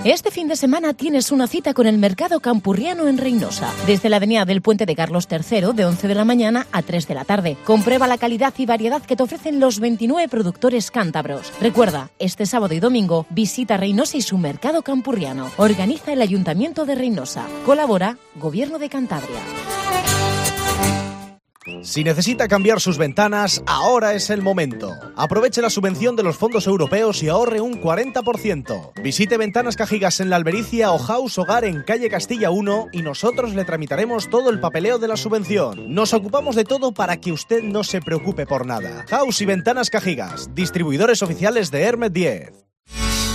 [0.06, 4.18] Este fin de semana tienes una cita con el Mercado Campurriano en Reynosa, desde la
[4.18, 7.24] avenida del Puente de Carlos III de 11 de la mañana a 3 de la
[7.24, 7.56] tarde.
[7.64, 11.52] Comprueba la calidad y variedad que te ofrecen los 29 productores cántabros.
[11.60, 15.50] Recuerda, este sábado y domingo visita Reynosa y su Mercado Campurriano.
[15.56, 17.44] Organiza el Ayuntamiento de Reynosa.
[17.64, 19.40] Colabora Gobierno de Cantabria.
[21.82, 24.92] Si necesita cambiar sus ventanas, ahora es el momento.
[25.16, 28.92] Aproveche la subvención de los fondos europeos y ahorre un 40%.
[29.02, 33.54] Visite Ventanas Cajigas en la Albericia o House Hogar en calle Castilla 1 y nosotros
[33.54, 35.94] le tramitaremos todo el papeleo de la subvención.
[35.94, 39.04] Nos ocupamos de todo para que usted no se preocupe por nada.
[39.08, 42.65] House y Ventanas Cajigas, distribuidores oficiales de Hermet 10.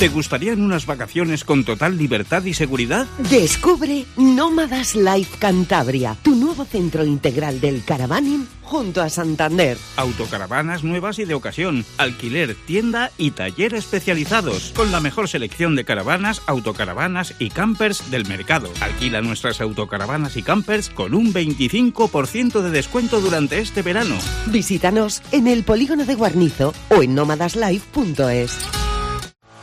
[0.02, 3.06] ¿Te gustarían unas vacaciones con total libertad y seguridad?
[3.30, 9.78] Descubre Nómadas Life Cantabria, tu nuevo centro integral del caravaning junto a Santander.
[9.98, 15.86] Autocaravanas nuevas y de ocasión, alquiler, tienda y taller especializados, con la mejor selección de
[15.86, 18.72] caravanas, autocaravanas y campers del mercado.
[18.82, 24.16] Alquila nuestras autocaravanas y campers con un 25% de descuento durante este verano.
[24.48, 28.81] Visítanos en el polígono de Guarnizo o en nómadaslife.es.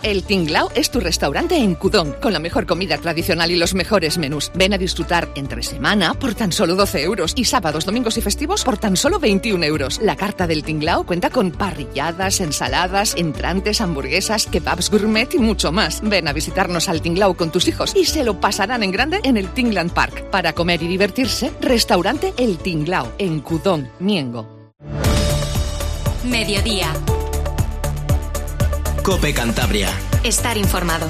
[0.09, 4.17] El Tinglao es tu restaurante en Cudón, con la mejor comida tradicional y los mejores
[4.17, 4.51] menús.
[4.55, 8.65] Ven a disfrutar entre semana por tan solo 12 euros y sábados, domingos y festivos
[8.65, 10.01] por tan solo 21 euros.
[10.03, 16.01] La carta del Tinglao cuenta con parrilladas, ensaladas, entrantes, hamburguesas, kebabs gourmet y mucho más.
[16.03, 19.37] Ven a visitarnos al Tinglao con tus hijos y se lo pasarán en grande en
[19.37, 20.31] el Tingland Park.
[20.31, 24.73] Para comer y divertirse, restaurante El Tinglao, en Cudón, Miengo.
[26.25, 26.95] Mediodía.
[29.09, 29.89] Cope Cantabria.
[30.23, 31.09] Estar informado.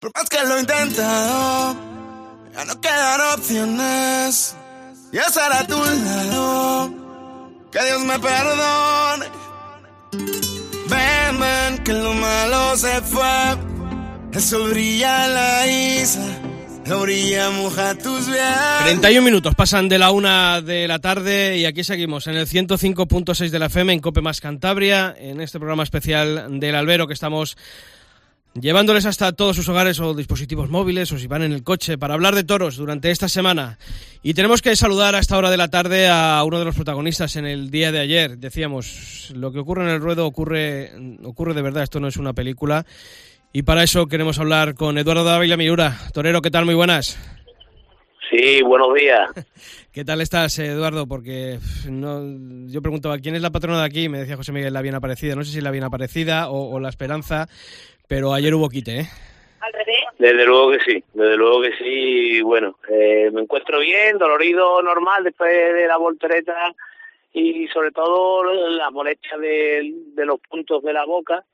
[0.00, 1.76] Por más que lo he intentado,
[2.52, 4.56] ya no quedan opciones.
[5.12, 6.90] Y estar a tu lado,
[7.70, 9.26] que Dios me perdone.
[10.88, 13.58] Ven, ven, que lo malo se fue.
[14.32, 16.41] Eso brilla en la isla
[18.84, 23.50] 31 minutos pasan de la una de la tarde y aquí seguimos en el 105.6
[23.50, 27.56] de la FM en Cope Más Cantabria, en este programa especial del Albero que estamos
[28.54, 32.14] llevándoles hasta todos sus hogares o dispositivos móviles o si van en el coche para
[32.14, 33.78] hablar de toros durante esta semana.
[34.22, 37.36] Y tenemos que saludar a esta hora de la tarde a uno de los protagonistas
[37.36, 38.38] en el día de ayer.
[38.38, 40.92] Decíamos, lo que ocurre en el ruedo ocurre,
[41.22, 42.84] ocurre de verdad, esto no es una película.
[43.54, 45.92] Y para eso queremos hablar con Eduardo Dávila Miura.
[46.14, 46.64] Torero, ¿qué tal?
[46.64, 47.18] Muy buenas.
[48.30, 49.28] Sí, buenos días.
[49.92, 51.06] ¿Qué tal estás, Eduardo?
[51.06, 51.58] Porque
[51.90, 52.22] no,
[52.68, 54.08] yo preguntaba, ¿quién es la patrona de aquí?
[54.08, 55.34] Me decía José Miguel, la bien aparecida.
[55.34, 57.46] No sé si la bien aparecida o, la esperanza,
[58.08, 59.06] pero ayer hubo quite, ¿eh?
[59.60, 60.04] Al revés.
[60.18, 62.40] Desde luego que sí, desde luego que sí.
[62.40, 66.74] Bueno, eh, me encuentro bien, dolorido normal después de la voltereta
[67.34, 71.44] y sobre todo la molestia de, de los puntos de la boca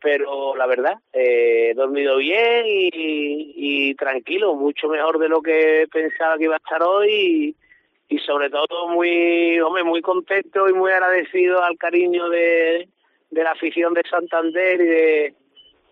[0.00, 6.36] pero la verdad, eh, he dormido bien y, tranquilo, mucho mejor de lo que pensaba
[6.36, 7.54] que iba a estar hoy
[8.08, 12.88] y, sobre todo muy, hombre, muy contento y muy agradecido al cariño de,
[13.30, 15.34] la afición de Santander y de,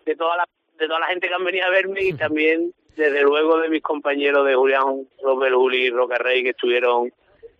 [0.05, 0.45] de toda la
[0.77, 3.81] de toda la gente que han venido a verme y también desde luego de mis
[3.81, 7.11] compañeros de Julián Robert Juli y Roca Rey que estuvieron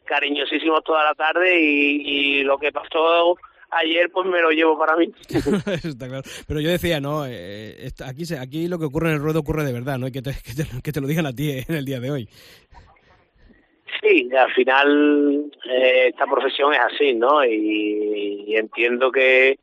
[0.03, 3.37] cariñosísimos toda la tarde y, y lo que pasó
[3.71, 5.11] ayer pues me lo llevo para mí.
[5.83, 6.23] Está claro.
[6.47, 9.73] Pero yo decía, no, eh, aquí, aquí lo que ocurre en el ruedo ocurre de
[9.73, 10.07] verdad, ¿no?
[10.07, 10.31] Y que te,
[10.83, 12.29] que te, lo digan a ti eh, en el día de hoy.
[14.01, 17.43] Sí, al final eh, esta profesión es así, ¿no?
[17.45, 19.59] Y, entiendo que,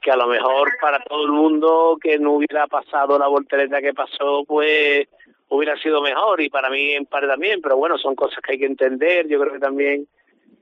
[0.00, 3.92] que a lo mejor para todo el mundo que no hubiera pasado la voltereta que
[3.92, 5.08] pasó, pues
[5.48, 8.58] hubiera sido mejor y para mí en parte también, pero bueno, son cosas que hay
[8.58, 10.06] que entender, yo creo que también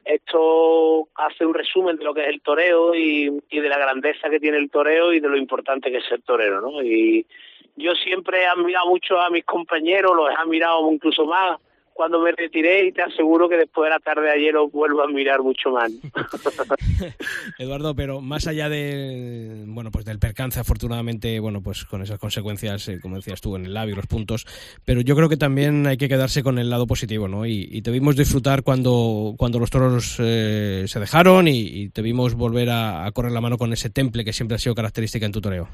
[0.05, 4.41] esto hace un resumen de lo que es el toreo y, de la grandeza que
[4.41, 6.83] tiene el toreo y de lo importante que es ser torero, ¿no?
[6.83, 7.27] Y
[7.77, 11.59] yo siempre he admirado mucho a mis compañeros, los he admirado incluso más
[11.95, 15.03] cuando me retiré y te aseguro que después de la tarde de ayer os vuelvo
[15.03, 15.93] a mirar mucho más.
[17.59, 22.89] Eduardo, pero más allá de bueno, pues del percance, afortunadamente, bueno, pues con esas consecuencias,
[22.89, 24.45] eh, como decías tú, en el labio, los puntos,
[24.85, 27.47] pero yo creo que también hay que quedarse con el lado positivo, ¿no?
[27.47, 32.71] Y, te vimos disfrutar cuando, cuando los toros eh, se dejaron y, te vimos volver
[32.71, 35.41] a, a correr la mano con ese temple que siempre ha sido característica en tu
[35.41, 35.69] toreo.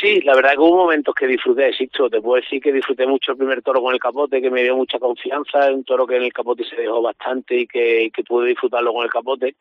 [0.00, 2.08] Sí, la verdad que hubo momentos que disfruté, Sisto.
[2.08, 4.76] Te puedo decir que disfruté mucho el primer toro con el capote, que me dio
[4.76, 5.72] mucha confianza.
[5.72, 9.04] Un toro que en el capote se dejó bastante y que, que pude disfrutarlo con
[9.04, 9.56] el capote.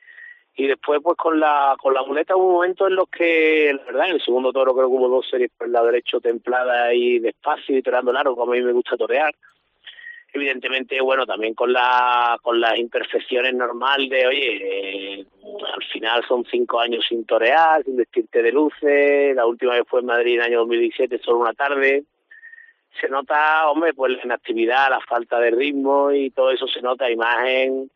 [0.55, 4.09] Y después, pues con la con la muleta hubo momentos en los que, la verdad,
[4.09, 7.19] en el segundo toro creo que hubo dos series por el lado derecho templada y
[7.19, 9.33] despacio y toreando largo, como a mí me gusta torear
[10.33, 15.25] evidentemente, bueno, también con la con las imperfecciones normales de, oye, eh,
[15.73, 20.01] al final son cinco años sin torear, sin vestirte de luces, la última vez fue
[20.01, 22.03] en Madrid en el año 2017, solo una tarde.
[22.99, 27.11] Se nota, hombre, pues la inactividad, la falta de ritmo y todo eso se nota,
[27.11, 27.91] imagen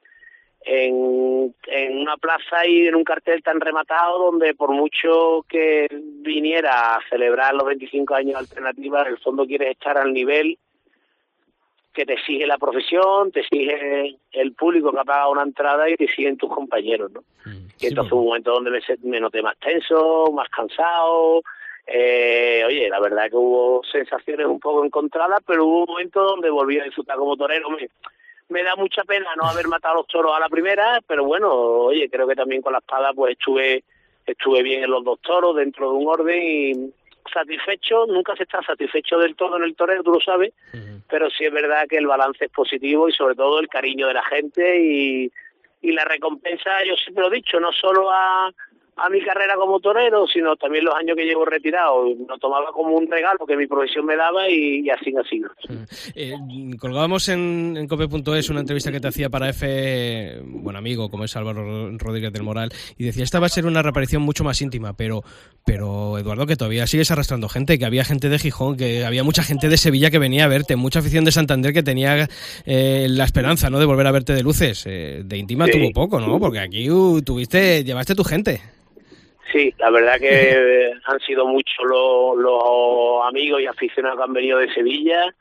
[0.63, 6.95] en, en una plaza y en un cartel tan rematado donde por mucho que viniera
[6.95, 10.57] a celebrar los 25 años alternativas, el fondo quieres estar al nivel
[11.93, 15.95] que te exige la profesión, te exige el público que ha pagado una entrada y
[15.95, 17.21] te siguen tus compañeros, ¿no?
[17.45, 21.41] Mm, y entonces hubo un momento donde me, me, noté más tenso, más cansado,
[21.87, 26.49] eh, oye, la verdad que hubo sensaciones un poco encontradas, pero hubo un momento donde
[26.49, 27.69] volví a disfrutar como torero.
[27.69, 27.89] Me,
[28.49, 31.51] me da mucha pena no haber matado a los toros a la primera, pero bueno,
[31.51, 33.83] oye, creo que también con la espada pues estuve
[34.25, 36.93] estuve bien en los dos toros dentro de un orden y,
[37.31, 40.53] satisfecho, nunca se está satisfecho del todo en el torero, tú lo sabes,
[41.09, 44.13] pero sí es verdad que el balance es positivo y sobre todo el cariño de
[44.13, 45.31] la gente y,
[45.81, 48.51] y la recompensa, yo siempre lo he dicho, no solo a,
[49.03, 52.05] a mi carrera como torero, sino también los años que llevo retirado.
[52.27, 55.49] Lo tomaba como un regalo que mi profesión me daba y, así ha sido.
[56.15, 56.33] Eh,
[56.79, 61.35] colgábamos en, en cope.es una entrevista que te hacía para F, buen amigo, como es
[61.35, 64.93] Álvaro Rodríguez del Moral, y decía, esta va a ser una reaparición mucho más íntima,
[64.93, 65.23] pero,
[65.65, 69.43] pero Eduardo, que todavía sigues arrastrando gente, que había gente de Gijón, que había mucha
[69.43, 72.27] gente de Sevilla que venía a verte, mucha afición de Santander que tenía
[72.65, 73.79] eh, la esperanza ¿no?
[73.79, 74.85] de volver a verte de luces.
[74.85, 76.39] Eh, de íntima tuvo poco, ¿no?
[76.39, 78.61] Porque aquí uh, tuviste, llevaste tu gente.
[79.51, 84.73] Sí, la verdad que han sido muchos los, amigos y aficionados que han venido de
[84.73, 85.33] Sevilla,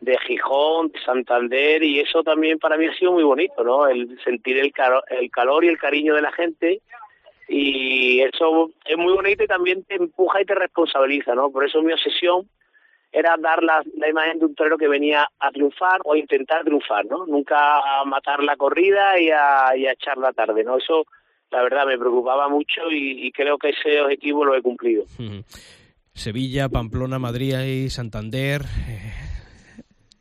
[0.00, 3.86] de Gijón, de Santander, y eso también para mí ha sido muy bonito, ¿no?
[3.86, 4.72] El sentir el,
[5.10, 6.80] el calor y el cariño de la gente,
[7.48, 11.50] y eso es muy bonito y también te empuja y te responsabiliza, ¿no?
[11.50, 12.48] Por eso mi obsesión
[13.10, 17.06] era dar la, imagen de un torero que venía a triunfar o a intentar triunfar,
[17.06, 17.26] ¿no?
[17.26, 20.76] Nunca a matar la corrida y a, y a echar la tarde, ¿no?
[20.76, 21.06] Eso
[21.50, 25.04] la verdad me preocupaba mucho y, creo que ese objetivo lo he cumplido.
[26.12, 28.62] Sevilla, Pamplona, Madrid y Santander.
[28.62, 29.12] Eh,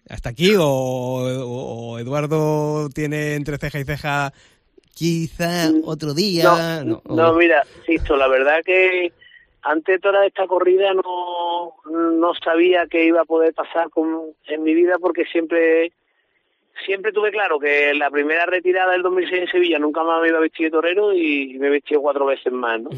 [0.09, 4.31] ¿Hasta aquí o, Eduardo tiene entre ceja y ceja
[4.93, 6.83] quizá mm, otro día?
[6.85, 9.11] No, no, mira, Sisto, la verdad que
[9.63, 14.63] antes de toda esta corrida no, no sabía qué iba a poder pasar con, en
[14.63, 15.91] mi vida porque siempre
[16.85, 20.37] siempre tuve claro que la primera retirada del 2006 en Sevilla nunca más me iba
[20.37, 22.89] a vestir de torero y me vestí cuatro veces más, ¿no?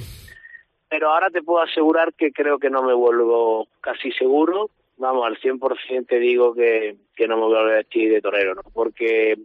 [0.90, 4.70] Pero ahora te puedo asegurar que creo que no me vuelvo casi seguro.
[4.98, 8.64] vamos, al 100% te digo que, que no me voy a vestir de torero, ¿no?
[8.74, 9.38] Porque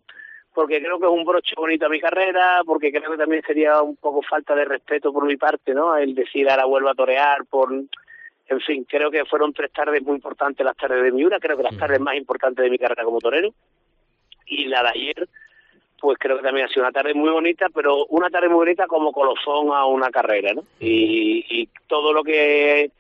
[0.55, 3.83] porque creo que es un broche bonito a mi carrera, porque creo que también sería
[3.83, 5.97] un poco falta de respeto por mi parte, ¿no?
[5.97, 7.73] El decir ahora vuelvo a torear por...
[8.47, 11.63] En fin, creo que fueron tres tardes muy importantes las tardes de Miura, creo que
[11.63, 13.53] las tardes más importantes de mi carrera como torero.
[14.47, 15.29] Y la de ayer,
[16.01, 18.87] pues creo que también ha sido una tarde muy bonita, pero una tarde muy bonita
[18.87, 20.63] como colofón a una carrera, ¿no?
[20.81, 22.91] Y, y todo lo que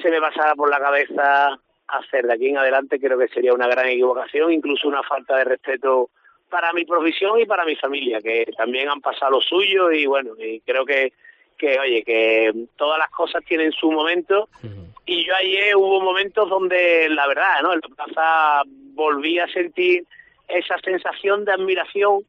[0.00, 3.68] se me pasara por la cabeza hacer de aquí en adelante creo que sería una
[3.68, 6.10] gran equivocación, incluso una falta de respeto
[6.48, 10.32] para mi profesión y para mi familia, que también han pasado lo suyo y bueno,
[10.38, 11.12] y creo que,
[11.56, 14.48] que oye, que todas las cosas tienen su momento
[15.06, 17.72] y yo ayer hubo momentos donde la verdad, ¿no?
[17.72, 18.62] En la plaza
[18.94, 20.04] volví a sentir
[20.48, 22.20] esa sensación de admiración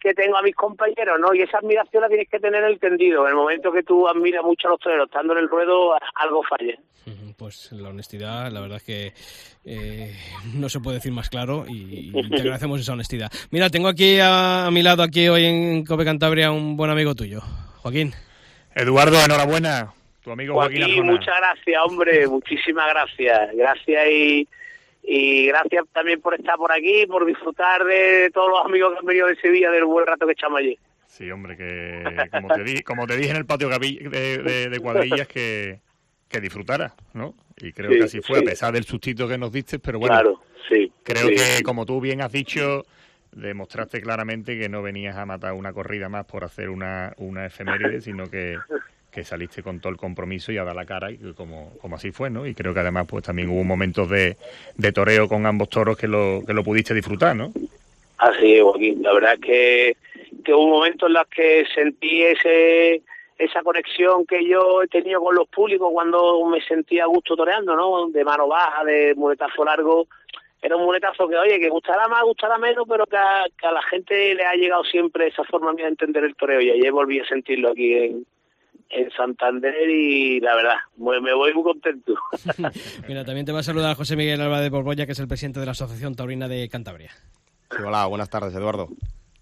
[0.00, 1.34] que tengo a mis compañeros, ¿no?
[1.34, 3.24] Y esa admiración la tienes que tener en el tendido.
[3.24, 6.42] En el momento que tú admiras mucho a los toreros estando en el ruedo, algo
[6.42, 6.76] falla.
[7.36, 9.12] Pues la honestidad, la verdad es que
[9.64, 10.12] eh,
[10.54, 13.30] no se puede decir más claro y, y te agradecemos esa honestidad.
[13.50, 17.14] Mira, tengo aquí a, a, mi lado, aquí hoy en Cope Cantabria, un buen amigo
[17.14, 17.40] tuyo,
[17.82, 18.12] Joaquín.
[18.74, 19.92] Eduardo, enhorabuena.
[20.22, 23.50] Tu amigo Joaquín, Joaquín muchas gracias, hombre, muchísimas gracias.
[23.54, 24.48] Gracias y
[25.06, 29.06] y gracias también por estar por aquí, por disfrutar de todos los amigos que han
[29.06, 30.76] venido de Sevilla, del buen rato que echamos allí.
[31.06, 34.80] Sí, hombre, que como te, di, como te dije en el patio de, de, de
[34.80, 35.78] cuadrillas, que,
[36.28, 37.34] que disfrutara, ¿no?
[37.56, 38.44] Y creo sí, que así fue, sí.
[38.44, 42.00] a pesar del sustito que nos diste, pero bueno, claro, sí, creo que como tú
[42.00, 42.82] bien has dicho,
[43.30, 48.00] demostraste claramente que no venías a matar una corrida más por hacer una, una efeméride,
[48.00, 48.58] sino que
[49.16, 52.12] que saliste con todo el compromiso y a dar la cara, y como, como así
[52.12, 52.46] fue, ¿no?
[52.46, 54.36] Y creo que además pues también hubo momentos de,
[54.76, 57.50] de toreo con ambos toros que lo, que lo pudiste disfrutar, ¿no?
[58.18, 58.62] Así es.
[59.00, 59.96] La verdad es que,
[60.44, 63.00] que hubo momentos en los que sentí ese
[63.38, 67.74] esa conexión que yo he tenido con los públicos cuando me sentía a gusto toreando,
[67.74, 68.08] ¿no?
[68.08, 70.08] De mano baja, de muletazo largo.
[70.60, 73.72] Era un muletazo que, oye, que gustará más, gustará menos, pero que a, que a
[73.72, 76.60] la gente le ha llegado siempre esa forma mía de entender el toreo.
[76.60, 78.26] Y ayer volví a sentirlo aquí en,
[78.90, 82.14] en Santander y la verdad, me voy muy contento.
[83.08, 85.60] Mira, también te va a saludar José Miguel Alba de Borbolla, que es el presidente
[85.60, 87.10] de la Asociación Taurina de Cantabria.
[87.70, 88.88] Sí, hola, buenas tardes, Eduardo.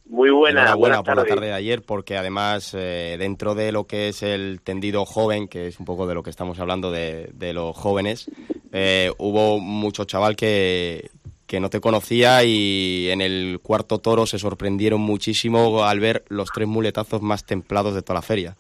[0.07, 4.09] Muy buena, buena por la tarde de ayer, porque además eh, dentro de lo que
[4.09, 7.55] es el tendido joven, que es un poco de lo que estamos hablando de, de
[7.55, 8.31] los jóvenes,
[8.73, 11.11] eh, hubo mucho chaval que,
[11.47, 16.51] que no te conocía y en el cuarto toro se sorprendieron muchísimo al ver los
[16.53, 18.57] tres muletazos más templados de toda la feria.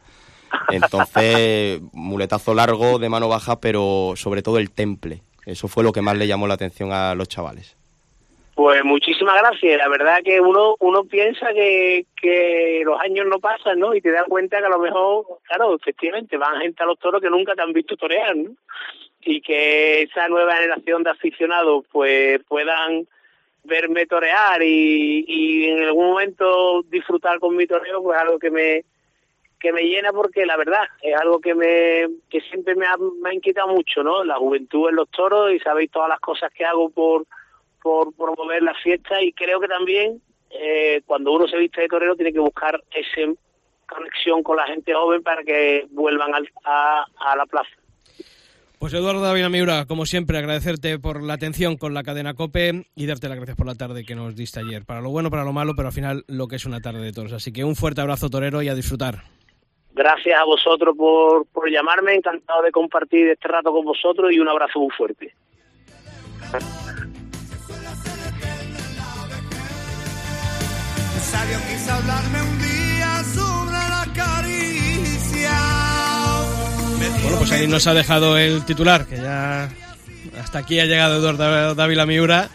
[0.71, 5.23] Entonces, muletazo largo de mano baja, pero sobre todo el temple.
[5.47, 7.77] Eso fue lo que más le llamó la atención a los chavales.
[8.55, 9.79] Pues muchísimas gracias.
[9.79, 13.95] La verdad que uno uno piensa que, que los años no pasan, ¿no?
[13.95, 17.21] Y te das cuenta que a lo mejor, claro, efectivamente, van gente a los toros
[17.21, 18.53] que nunca te han visto torear, ¿no?
[19.23, 23.09] Y que esa nueva generación de aficionados pues puedan
[23.64, 28.85] verme torear y, y en algún momento disfrutar con mi toreo, pues algo que me
[29.64, 33.31] que me llena porque la verdad es algo que me que siempre me ha, me
[33.31, 34.22] ha inquietado mucho, ¿no?
[34.22, 37.24] La juventud en los toros y sabéis todas las cosas que hago por
[37.83, 42.14] por promover la fiesta y creo que también eh, cuando uno se viste de torero
[42.14, 43.33] tiene que buscar esa
[43.88, 47.70] conexión con la gente joven para que vuelvan al, a, a la plaza.
[48.79, 53.07] Pues Eduardo David Miura, como siempre, agradecerte por la atención con la cadena COPE y
[53.07, 54.85] darte las gracias por la tarde que nos diste ayer.
[54.85, 57.12] Para lo bueno, para lo malo, pero al final lo que es una tarde de
[57.12, 57.33] toros.
[57.33, 59.22] Así que un fuerte abrazo torero y a disfrutar.
[59.94, 64.48] Gracias a vosotros por, por llamarme, encantado de compartir este rato con vosotros y un
[64.48, 65.33] abrazo muy fuerte.
[71.20, 75.52] Sabio quiso hablarme un día sobre la caricia.
[77.22, 79.68] Bueno, pues ahí nos ha dejado el titular, que ya
[80.40, 82.48] hasta aquí ha llegado Eduardo Dávila Miura.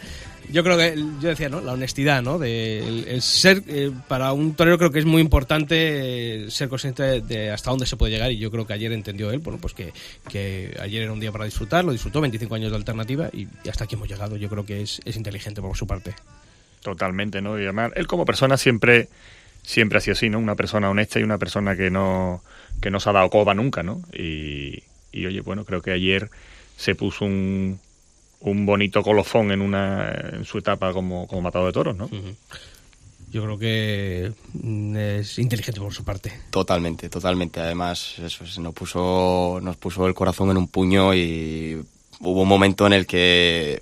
[0.52, 1.60] Yo creo que, yo decía, ¿no?
[1.60, 2.38] La honestidad, ¿no?
[2.38, 7.20] De el, ser, eh, para un torero creo que es muy importante eh, ser consciente
[7.20, 9.74] de, hasta dónde se puede llegar y yo creo que ayer entendió él, bueno, pues
[9.74, 9.92] que,
[10.28, 13.68] que ayer era un día para disfrutar, lo disfrutó, 25 años de alternativa y, y
[13.68, 14.36] hasta aquí hemos llegado.
[14.36, 16.14] Yo creo que es, es inteligente por su parte.
[16.82, 17.58] Totalmente, ¿no?
[17.58, 19.08] Y además, él como persona siempre
[19.62, 20.38] siempre ha sido así, ¿no?
[20.38, 22.42] Una persona honesta y una persona que no
[22.80, 24.02] que no se ha dado coba nunca, ¿no?
[24.12, 24.82] Y,
[25.12, 26.30] y oye, bueno, creo que ayer
[26.76, 27.78] se puso un,
[28.40, 32.06] un bonito colofón en una en su etapa como, como matador de toros, ¿no?
[32.06, 32.34] Uh -huh.
[33.30, 34.32] Yo creo que
[35.20, 36.32] es inteligente por su parte.
[36.50, 37.60] Totalmente, totalmente.
[37.60, 41.80] Además, eso nos puso nos puso el corazón en un puño y
[42.20, 43.80] hubo un momento en el que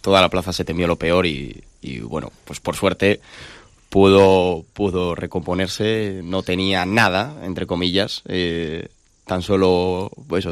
[0.00, 3.20] toda la plaza se temió lo peor y, y bueno, pues por suerte
[3.90, 8.88] pudo pudo recomponerse, no tenía nada entre comillas, eh,
[9.24, 10.48] tan solo pues,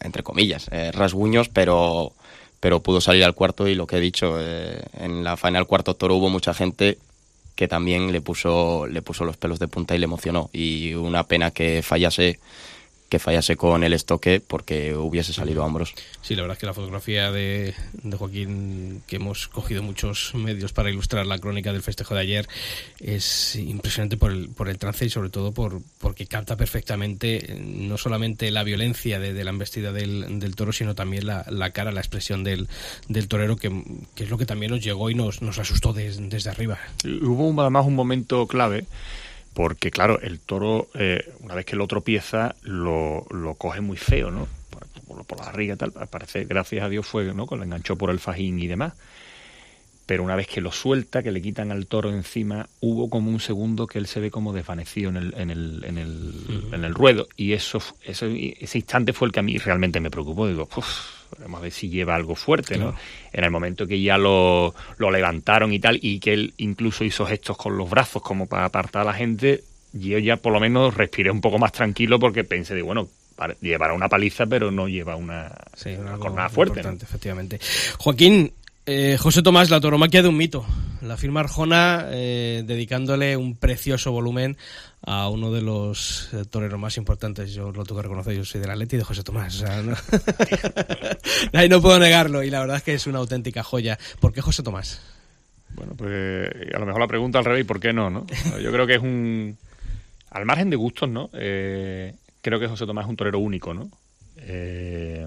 [0.00, 2.12] entre comillas, eh, rasguños, pero
[2.60, 5.94] pero pudo salir al cuarto y lo que he dicho, eh, en la final cuarto
[5.94, 6.98] toro hubo mucha gente
[7.54, 10.48] que también le puso, le puso los pelos de punta y le emocionó.
[10.52, 12.38] Y una pena que fallase
[13.10, 15.94] que fallase con el estoque porque hubiese salido a hombros.
[16.22, 20.72] Sí, la verdad es que la fotografía de, de, Joaquín, que hemos cogido muchos medios
[20.72, 22.48] para ilustrar la crónica del festejo de ayer,
[23.00, 27.98] es impresionante por el, por el trance y sobre todo por porque capta perfectamente no
[27.98, 32.00] solamente la violencia de, la embestida del, del, toro, sino también la, la, cara, la
[32.00, 32.68] expresión del,
[33.08, 33.82] del torero, que,
[34.14, 36.78] que, es lo que también nos llegó y nos, nos asustó desde arriba.
[37.04, 38.86] Hubo además un momento clave
[39.60, 44.30] porque claro, el toro, eh, una vez que lo tropieza, lo, lo coge muy feo,
[44.30, 44.48] ¿no?
[45.06, 47.46] Por, por, la barriga y tal, parece, gracias a Dios fue, ¿no?
[47.46, 48.94] Que lo enganchó por el fajín y demás.
[50.10, 53.38] Pero una vez que lo suelta, que le quitan al toro encima, hubo como un
[53.38, 56.34] segundo que él se ve como desvanecido en el, en el, en el,
[56.72, 57.28] en el ruedo.
[57.36, 60.48] Y eso, eso, ese instante fue el que a mí realmente me preocupó.
[60.48, 62.92] Digo, uff, Vamos a ver si lleva algo fuerte, ¿no?
[63.32, 67.24] En el momento que ya lo, lo, levantaron y tal, y que él incluso hizo
[67.24, 70.96] gestos con los brazos como para apartar a la gente, yo ya por lo menos
[70.96, 73.08] respiré un poco más tranquilo porque pensé de, bueno,
[73.60, 76.82] llevará una paliza, pero no lleva una, sí, una jornada fuerte.
[76.82, 76.90] ¿no?
[76.90, 77.60] Efectivamente.
[77.98, 78.52] Joaquín,
[78.86, 80.64] eh, José Tomás, la toromaquia de un mito.
[81.02, 84.58] La firma Arjona eh, dedicándole un precioso volumen
[85.02, 87.54] a uno de los eh, toreros más importantes.
[87.54, 89.64] Yo lo tengo que reconocer, yo soy de la Leti de José Tomás.
[89.84, 89.94] No...
[91.58, 93.98] Ahí no puedo negarlo y la verdad es que es una auténtica joya.
[94.20, 95.00] ¿Por qué José Tomás?
[95.74, 98.10] Bueno, pues a lo mejor la pregunta al revés, ¿por qué no?
[98.10, 98.26] no?
[98.60, 99.56] Yo creo que es un...
[100.30, 101.30] Al margen de gustos, ¿no?
[101.32, 103.90] Eh, creo que José Tomás es un torero único, ¿no?
[104.36, 105.26] Eh,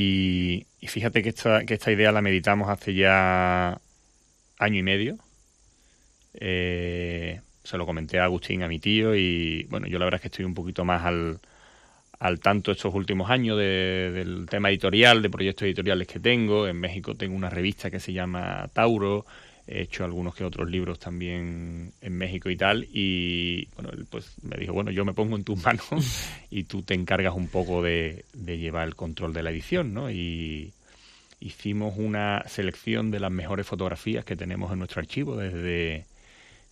[0.00, 3.80] y, fíjate que esta, que esta idea la meditamos hace ya
[4.56, 5.18] año y medio.
[6.34, 10.22] Eh, se lo comenté a Agustín, a mi tío, y bueno, yo la verdad es
[10.22, 11.40] que estoy un poquito más al,
[12.20, 16.68] al tanto estos últimos años de, del tema editorial, de proyectos editoriales que tengo.
[16.68, 19.26] En México tengo una revista que se llama Tauro,
[19.68, 24.34] he hecho algunos que otros libros también en México y tal, y bueno, él pues
[24.42, 25.88] me dijo, bueno, yo me pongo en tus manos
[26.50, 30.10] y tú te encargas un poco de, de llevar el control de la edición, ¿no?
[30.10, 30.72] Y
[31.40, 36.06] hicimos una selección de las mejores fotografías que tenemos en nuestro archivo desde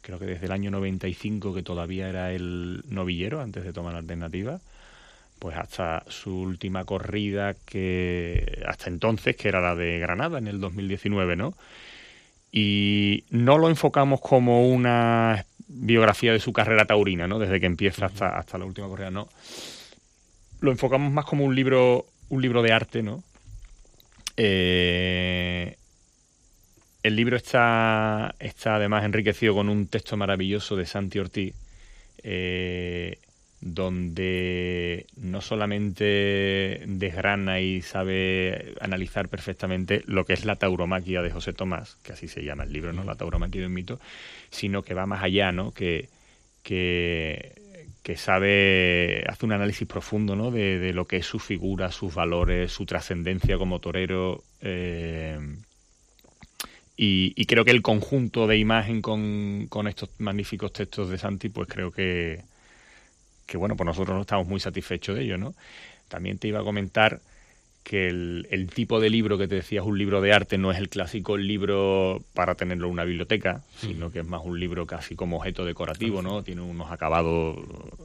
[0.07, 3.99] creo que desde el año 95, que todavía era el novillero, antes de tomar la
[3.99, 4.61] alternativa,
[5.41, 10.61] pues hasta su última corrida, que hasta entonces, que era la de Granada en el
[10.61, 11.55] 2019, ¿no?
[12.59, 17.39] Y no lo enfocamos como una biografía de su carrera taurina, ¿no?
[17.39, 19.29] Desde que empieza hasta, hasta la última corrida, no.
[20.61, 23.23] Lo enfocamos más como un libro, un libro de arte, ¿no?
[24.39, 25.77] Eh,
[27.03, 31.55] el libro está, está además enriquecido con un texto maravilloso de Santi Ortiz,
[32.23, 33.19] eh,
[33.61, 41.53] donde no solamente desgrana y sabe analizar perfectamente lo que es la tauromaquia de José
[41.53, 43.05] Tomás, que así se llama el libro, ¿no?
[43.05, 43.99] La tauromaquia de un mito,
[44.51, 45.73] sino que va más allá, ¿no?
[45.73, 46.09] Que,
[46.63, 47.55] que,
[48.03, 50.51] que sabe, hace un análisis profundo, ¿no?
[50.51, 54.45] De, de, lo que es su figura, sus valores, su trascendencia como torero.
[54.61, 55.39] Eh,
[56.97, 61.49] y, y, creo que el conjunto de imagen con, con, estos magníficos textos de Santi,
[61.49, 62.43] pues creo que,
[63.47, 65.55] que, bueno, pues nosotros no estamos muy satisfechos de ello, ¿no?
[66.09, 67.21] También te iba a comentar
[67.83, 70.79] que el, el, tipo de libro que te decías, un libro de arte, no es
[70.79, 75.15] el clásico libro para tenerlo en una biblioteca, sino que es más un libro casi
[75.15, 76.43] como objeto decorativo, ¿no?
[76.43, 77.57] Tiene unos acabados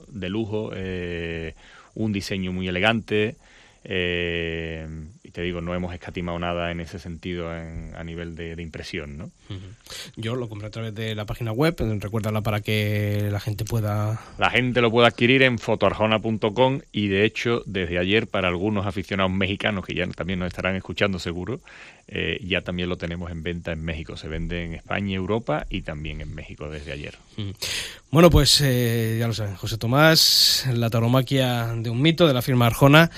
[0.07, 1.55] de lujo, eh,
[1.95, 3.37] un diseño muy elegante,
[3.83, 4.87] eh,
[5.23, 8.61] y te digo, no hemos escatimado nada en ese sentido en, a nivel de, de
[8.61, 9.25] impresión, ¿no?
[9.49, 10.11] Uh -huh.
[10.15, 14.21] Yo lo compré a través de la página web, recuérdala para que la gente pueda...
[14.37, 19.31] La gente lo pueda adquirir en fotoarjona.com y de hecho desde ayer para algunos aficionados
[19.31, 21.61] mexicanos que ya también nos estarán escuchando seguro,
[22.07, 24.17] eh, ya también lo tenemos en venta en México.
[24.17, 27.15] Se vende en España, Europa y también en México desde ayer.
[27.37, 27.55] Uh -huh.
[28.11, 32.41] Bueno, pues eh, ya lo saben, José Tomás, la taromaquia de un mito de la
[32.41, 33.09] firma Arjona,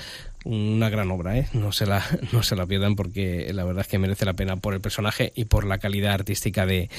[0.44, 1.48] una gran obra, ¿eh?
[1.54, 4.56] no, se la, no se la pierdan porque la verdad es que merece la pena
[4.56, 6.90] por el personaje y por la calidad artística de,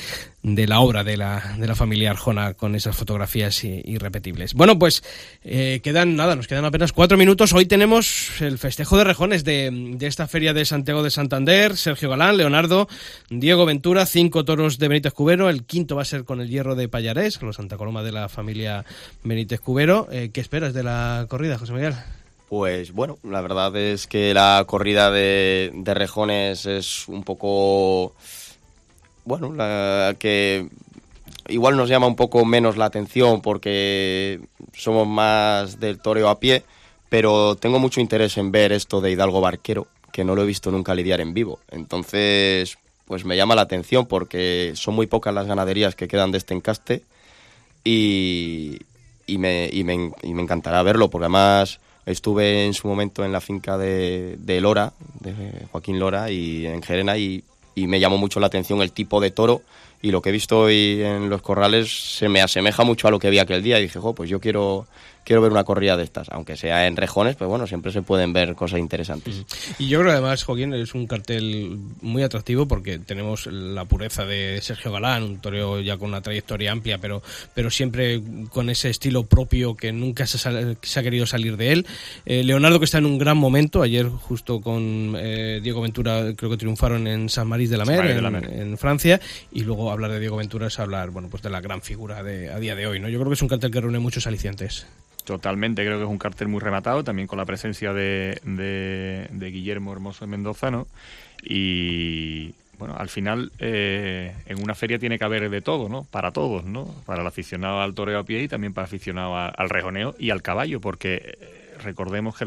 [0.42, 4.54] de la obra de la, de la familia Arjona con esas fotografías irrepetibles.
[4.54, 5.04] Bueno, pues
[5.44, 7.54] eh, quedan nada, nos quedan apenas cuatro minutos.
[7.54, 11.78] Hoy tenemos el festejo de rejones de, de esta feria de Santiago de Santander.
[11.78, 12.88] Sergio Galán, Leonardo,
[13.30, 15.50] Diego Ventura, cinco toros de Benítez Cubero.
[15.50, 18.30] El quinto va a ser con el hierro de Payarés, los Santa Coloma de la
[18.30, 18.86] familia
[19.24, 20.08] Benítez Cubero.
[20.12, 21.96] Eh, ¿Qué esperas de la corrida, José Miguel?
[22.50, 28.14] Pues bueno, la verdad es que la corrida de, de rejones es un poco,
[29.26, 30.68] bueno, la que
[31.48, 34.40] igual nos llama un poco menos la atención porque
[34.74, 36.64] somos más del toreo a pie,
[37.10, 40.72] pero tengo mucho interés en ver esto de Hidalgo Barquero, que no lo he visto
[40.72, 41.60] nunca lidiar en vivo.
[41.72, 46.38] Entonces, pues me llama la atención porque son muy pocas las ganaderías que quedan de
[46.38, 47.04] este encaste
[47.84, 48.80] y,
[49.28, 53.32] y, me, y, me, y me encantará verlo porque además estuve en su momento en
[53.32, 55.34] la finca de, de Lora, de
[55.72, 57.44] Joaquín Lora y en Gerena y,
[57.76, 59.62] me llamó mucho la atención el tipo de toro
[60.02, 63.20] y lo que he visto hoy en los corrales se me asemeja mucho a lo
[63.20, 64.88] que vi aquel día y dije, jo, pues yo quiero
[65.26, 68.32] quiero ver una corrida de estas, aunque sea en rejones, pues bueno, siempre se pueden
[68.32, 69.44] ver cosas interesantes.
[69.80, 74.60] Y yo creo además, Joaquín, es un cartel muy atractivo porque tenemos la pureza de
[74.62, 77.22] Sergio Galán, un toreo ya con una trayectoria amplia, pero,
[77.54, 78.22] pero siempre
[78.52, 81.88] con ese estilo propio que nunca se, sal- se ha querido salir de él.
[82.26, 86.52] Eh, Leonardo que está en un gran momento, ayer justo con eh, Diego Ventura creo
[86.52, 88.50] que triunfaron en San Marís de la Mer, Marís de la en, Mer.
[88.54, 89.20] en Francia,
[89.52, 92.52] y luego hablar de Diego Ventura es hablar bueno pues de la gran figura de,
[92.52, 93.00] a día de hoy.
[93.00, 93.10] ¿no?
[93.10, 94.86] Yo creo que es un cartel que reúne muchos alicientes.
[95.26, 99.92] Totalmente, creo que es un cartel muy rematado, también con la presencia de, de- Guillermo
[99.92, 100.88] Hermoso de Mendoza, ¿no?
[101.44, 106.04] Y bueno, al final eh, en una feria tiene que haber de todo, ¿no?
[106.04, 106.86] Para todos, ¿no?
[107.06, 110.30] Para el aficionado al toreo a pie y también para el aficionado al rejoneo y
[110.30, 112.46] al caballo, porque eh, recordemos que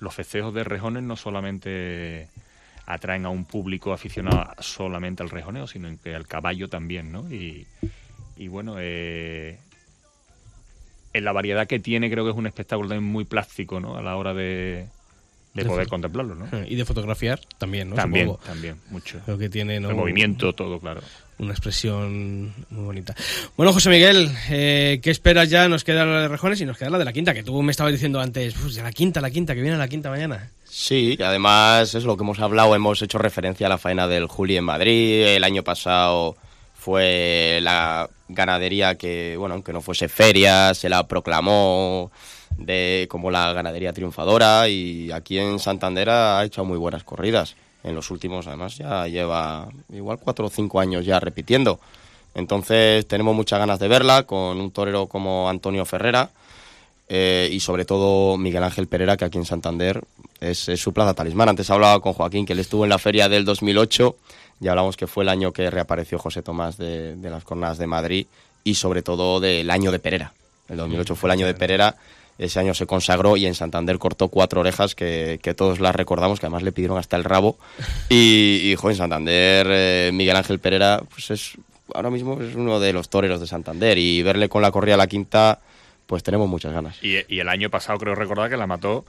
[0.00, 2.28] los festejos de rejones no solamente
[2.86, 7.32] atraen a un público aficionado solamente al rejoneo, sino que al caballo también, ¿no?
[7.32, 7.66] Y,
[8.36, 9.58] y bueno, eh,
[11.14, 13.96] en la variedad que tiene creo que es un espectáculo también muy plástico, ¿no?
[13.96, 14.86] A la hora de,
[15.54, 16.46] de De poder contemplarlo, ¿no?
[16.68, 17.96] Y de fotografiar también, ¿no?
[17.96, 18.44] También, Supongo.
[18.44, 19.20] también, mucho.
[19.24, 19.88] Creo que tiene ¿no?
[19.90, 21.00] El movimiento, todo, claro.
[21.38, 23.14] una expresión muy bonita.
[23.56, 25.68] Bueno, José Miguel, eh, ¿qué esperas ya?
[25.68, 27.70] Nos queda la de Rejones y nos queda la de la quinta, que tú me
[27.70, 30.50] estabas diciendo antes, "Uf, ya la quinta, la quinta, que viene la quinta mañana.
[30.64, 34.26] Sí, y además es lo que hemos hablado, hemos hecho referencia a la faena del
[34.26, 36.36] Juli en Madrid, el año pasado
[36.84, 42.10] fue la ganadería que, bueno, aunque no fuese feria, se la proclamó
[42.58, 47.56] de como la ganadería triunfadora y aquí en Santander ha hecho muy buenas corridas.
[47.84, 51.80] En los últimos, además, ya lleva igual cuatro o cinco años ya repitiendo.
[52.34, 56.32] Entonces tenemos muchas ganas de verla con un torero como Antonio Ferrera
[57.08, 60.02] eh, y sobre todo Miguel Ángel Pereira, que aquí en Santander
[60.38, 61.48] es, es su plaza talismán.
[61.48, 64.16] Antes hablaba con Joaquín, que él estuvo en la feria del 2008
[64.60, 67.86] y hablamos que fue el año que reapareció José Tomás de, de las Cornadas de
[67.86, 68.26] Madrid
[68.62, 70.32] y sobre todo del año de Pereira.
[70.68, 71.96] El 2008 fue el año de Pereira,
[72.38, 76.40] ese año se consagró y en Santander cortó cuatro orejas que, que todos las recordamos,
[76.40, 77.58] que además le pidieron hasta el rabo.
[78.08, 81.52] Y, y jo, en Santander, eh, Miguel Ángel Pereira, pues es
[81.92, 84.98] ahora mismo es uno de los toreros de Santander y verle con la corrida a
[84.98, 85.60] la quinta,
[86.06, 86.96] pues tenemos muchas ganas.
[87.02, 89.04] Y, y el año pasado creo recordar que la mató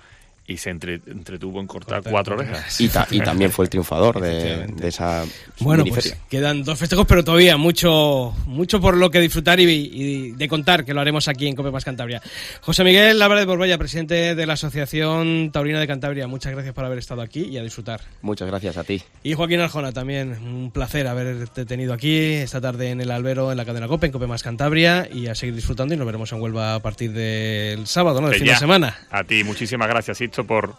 [0.48, 2.80] y se entre- entretuvo en cortar cuatro orejas.
[2.80, 5.24] Y, ta- y también fue el triunfador de, de esa
[5.60, 6.18] Bueno, miniferia.
[6.18, 10.48] pues quedan dos festejos, pero todavía mucho, mucho por lo que disfrutar y, y de
[10.48, 12.22] contar, que lo haremos aquí en Cope Más Cantabria.
[12.62, 17.00] José Miguel Álvarez Borbella, presidente de la Asociación Taurina de Cantabria, muchas gracias por haber
[17.00, 18.02] estado aquí y a disfrutar.
[18.22, 19.02] Muchas gracias a ti.
[19.24, 23.58] Y Joaquín Arjona, también un placer haberte tenido aquí esta tarde en el Albero, en
[23.58, 26.40] la cadena Cope, en Cope Más Cantabria, y a seguir disfrutando y nos veremos en
[26.42, 28.28] Huelva a partir del sábado, ¿no?
[28.28, 28.54] Del Que fin ya.
[28.54, 28.96] de semana.
[29.10, 30.76] A ti, muchísimas gracias, Por,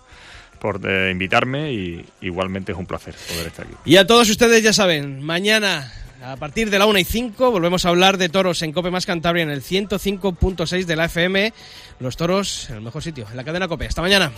[0.60, 3.74] por eh, invitarme y igualmente es un placer poder estar aquí.
[3.84, 5.92] Y a todos ustedes ya saben, mañana
[6.22, 9.06] a partir de la 1 y 5 volvemos a hablar de toros en Cope Más
[9.06, 11.52] Cantabria en el 105.6 de la FM.
[12.00, 13.86] Los toros en el mejor sitio, en la cadena Cope.
[13.86, 14.32] Hasta mañana.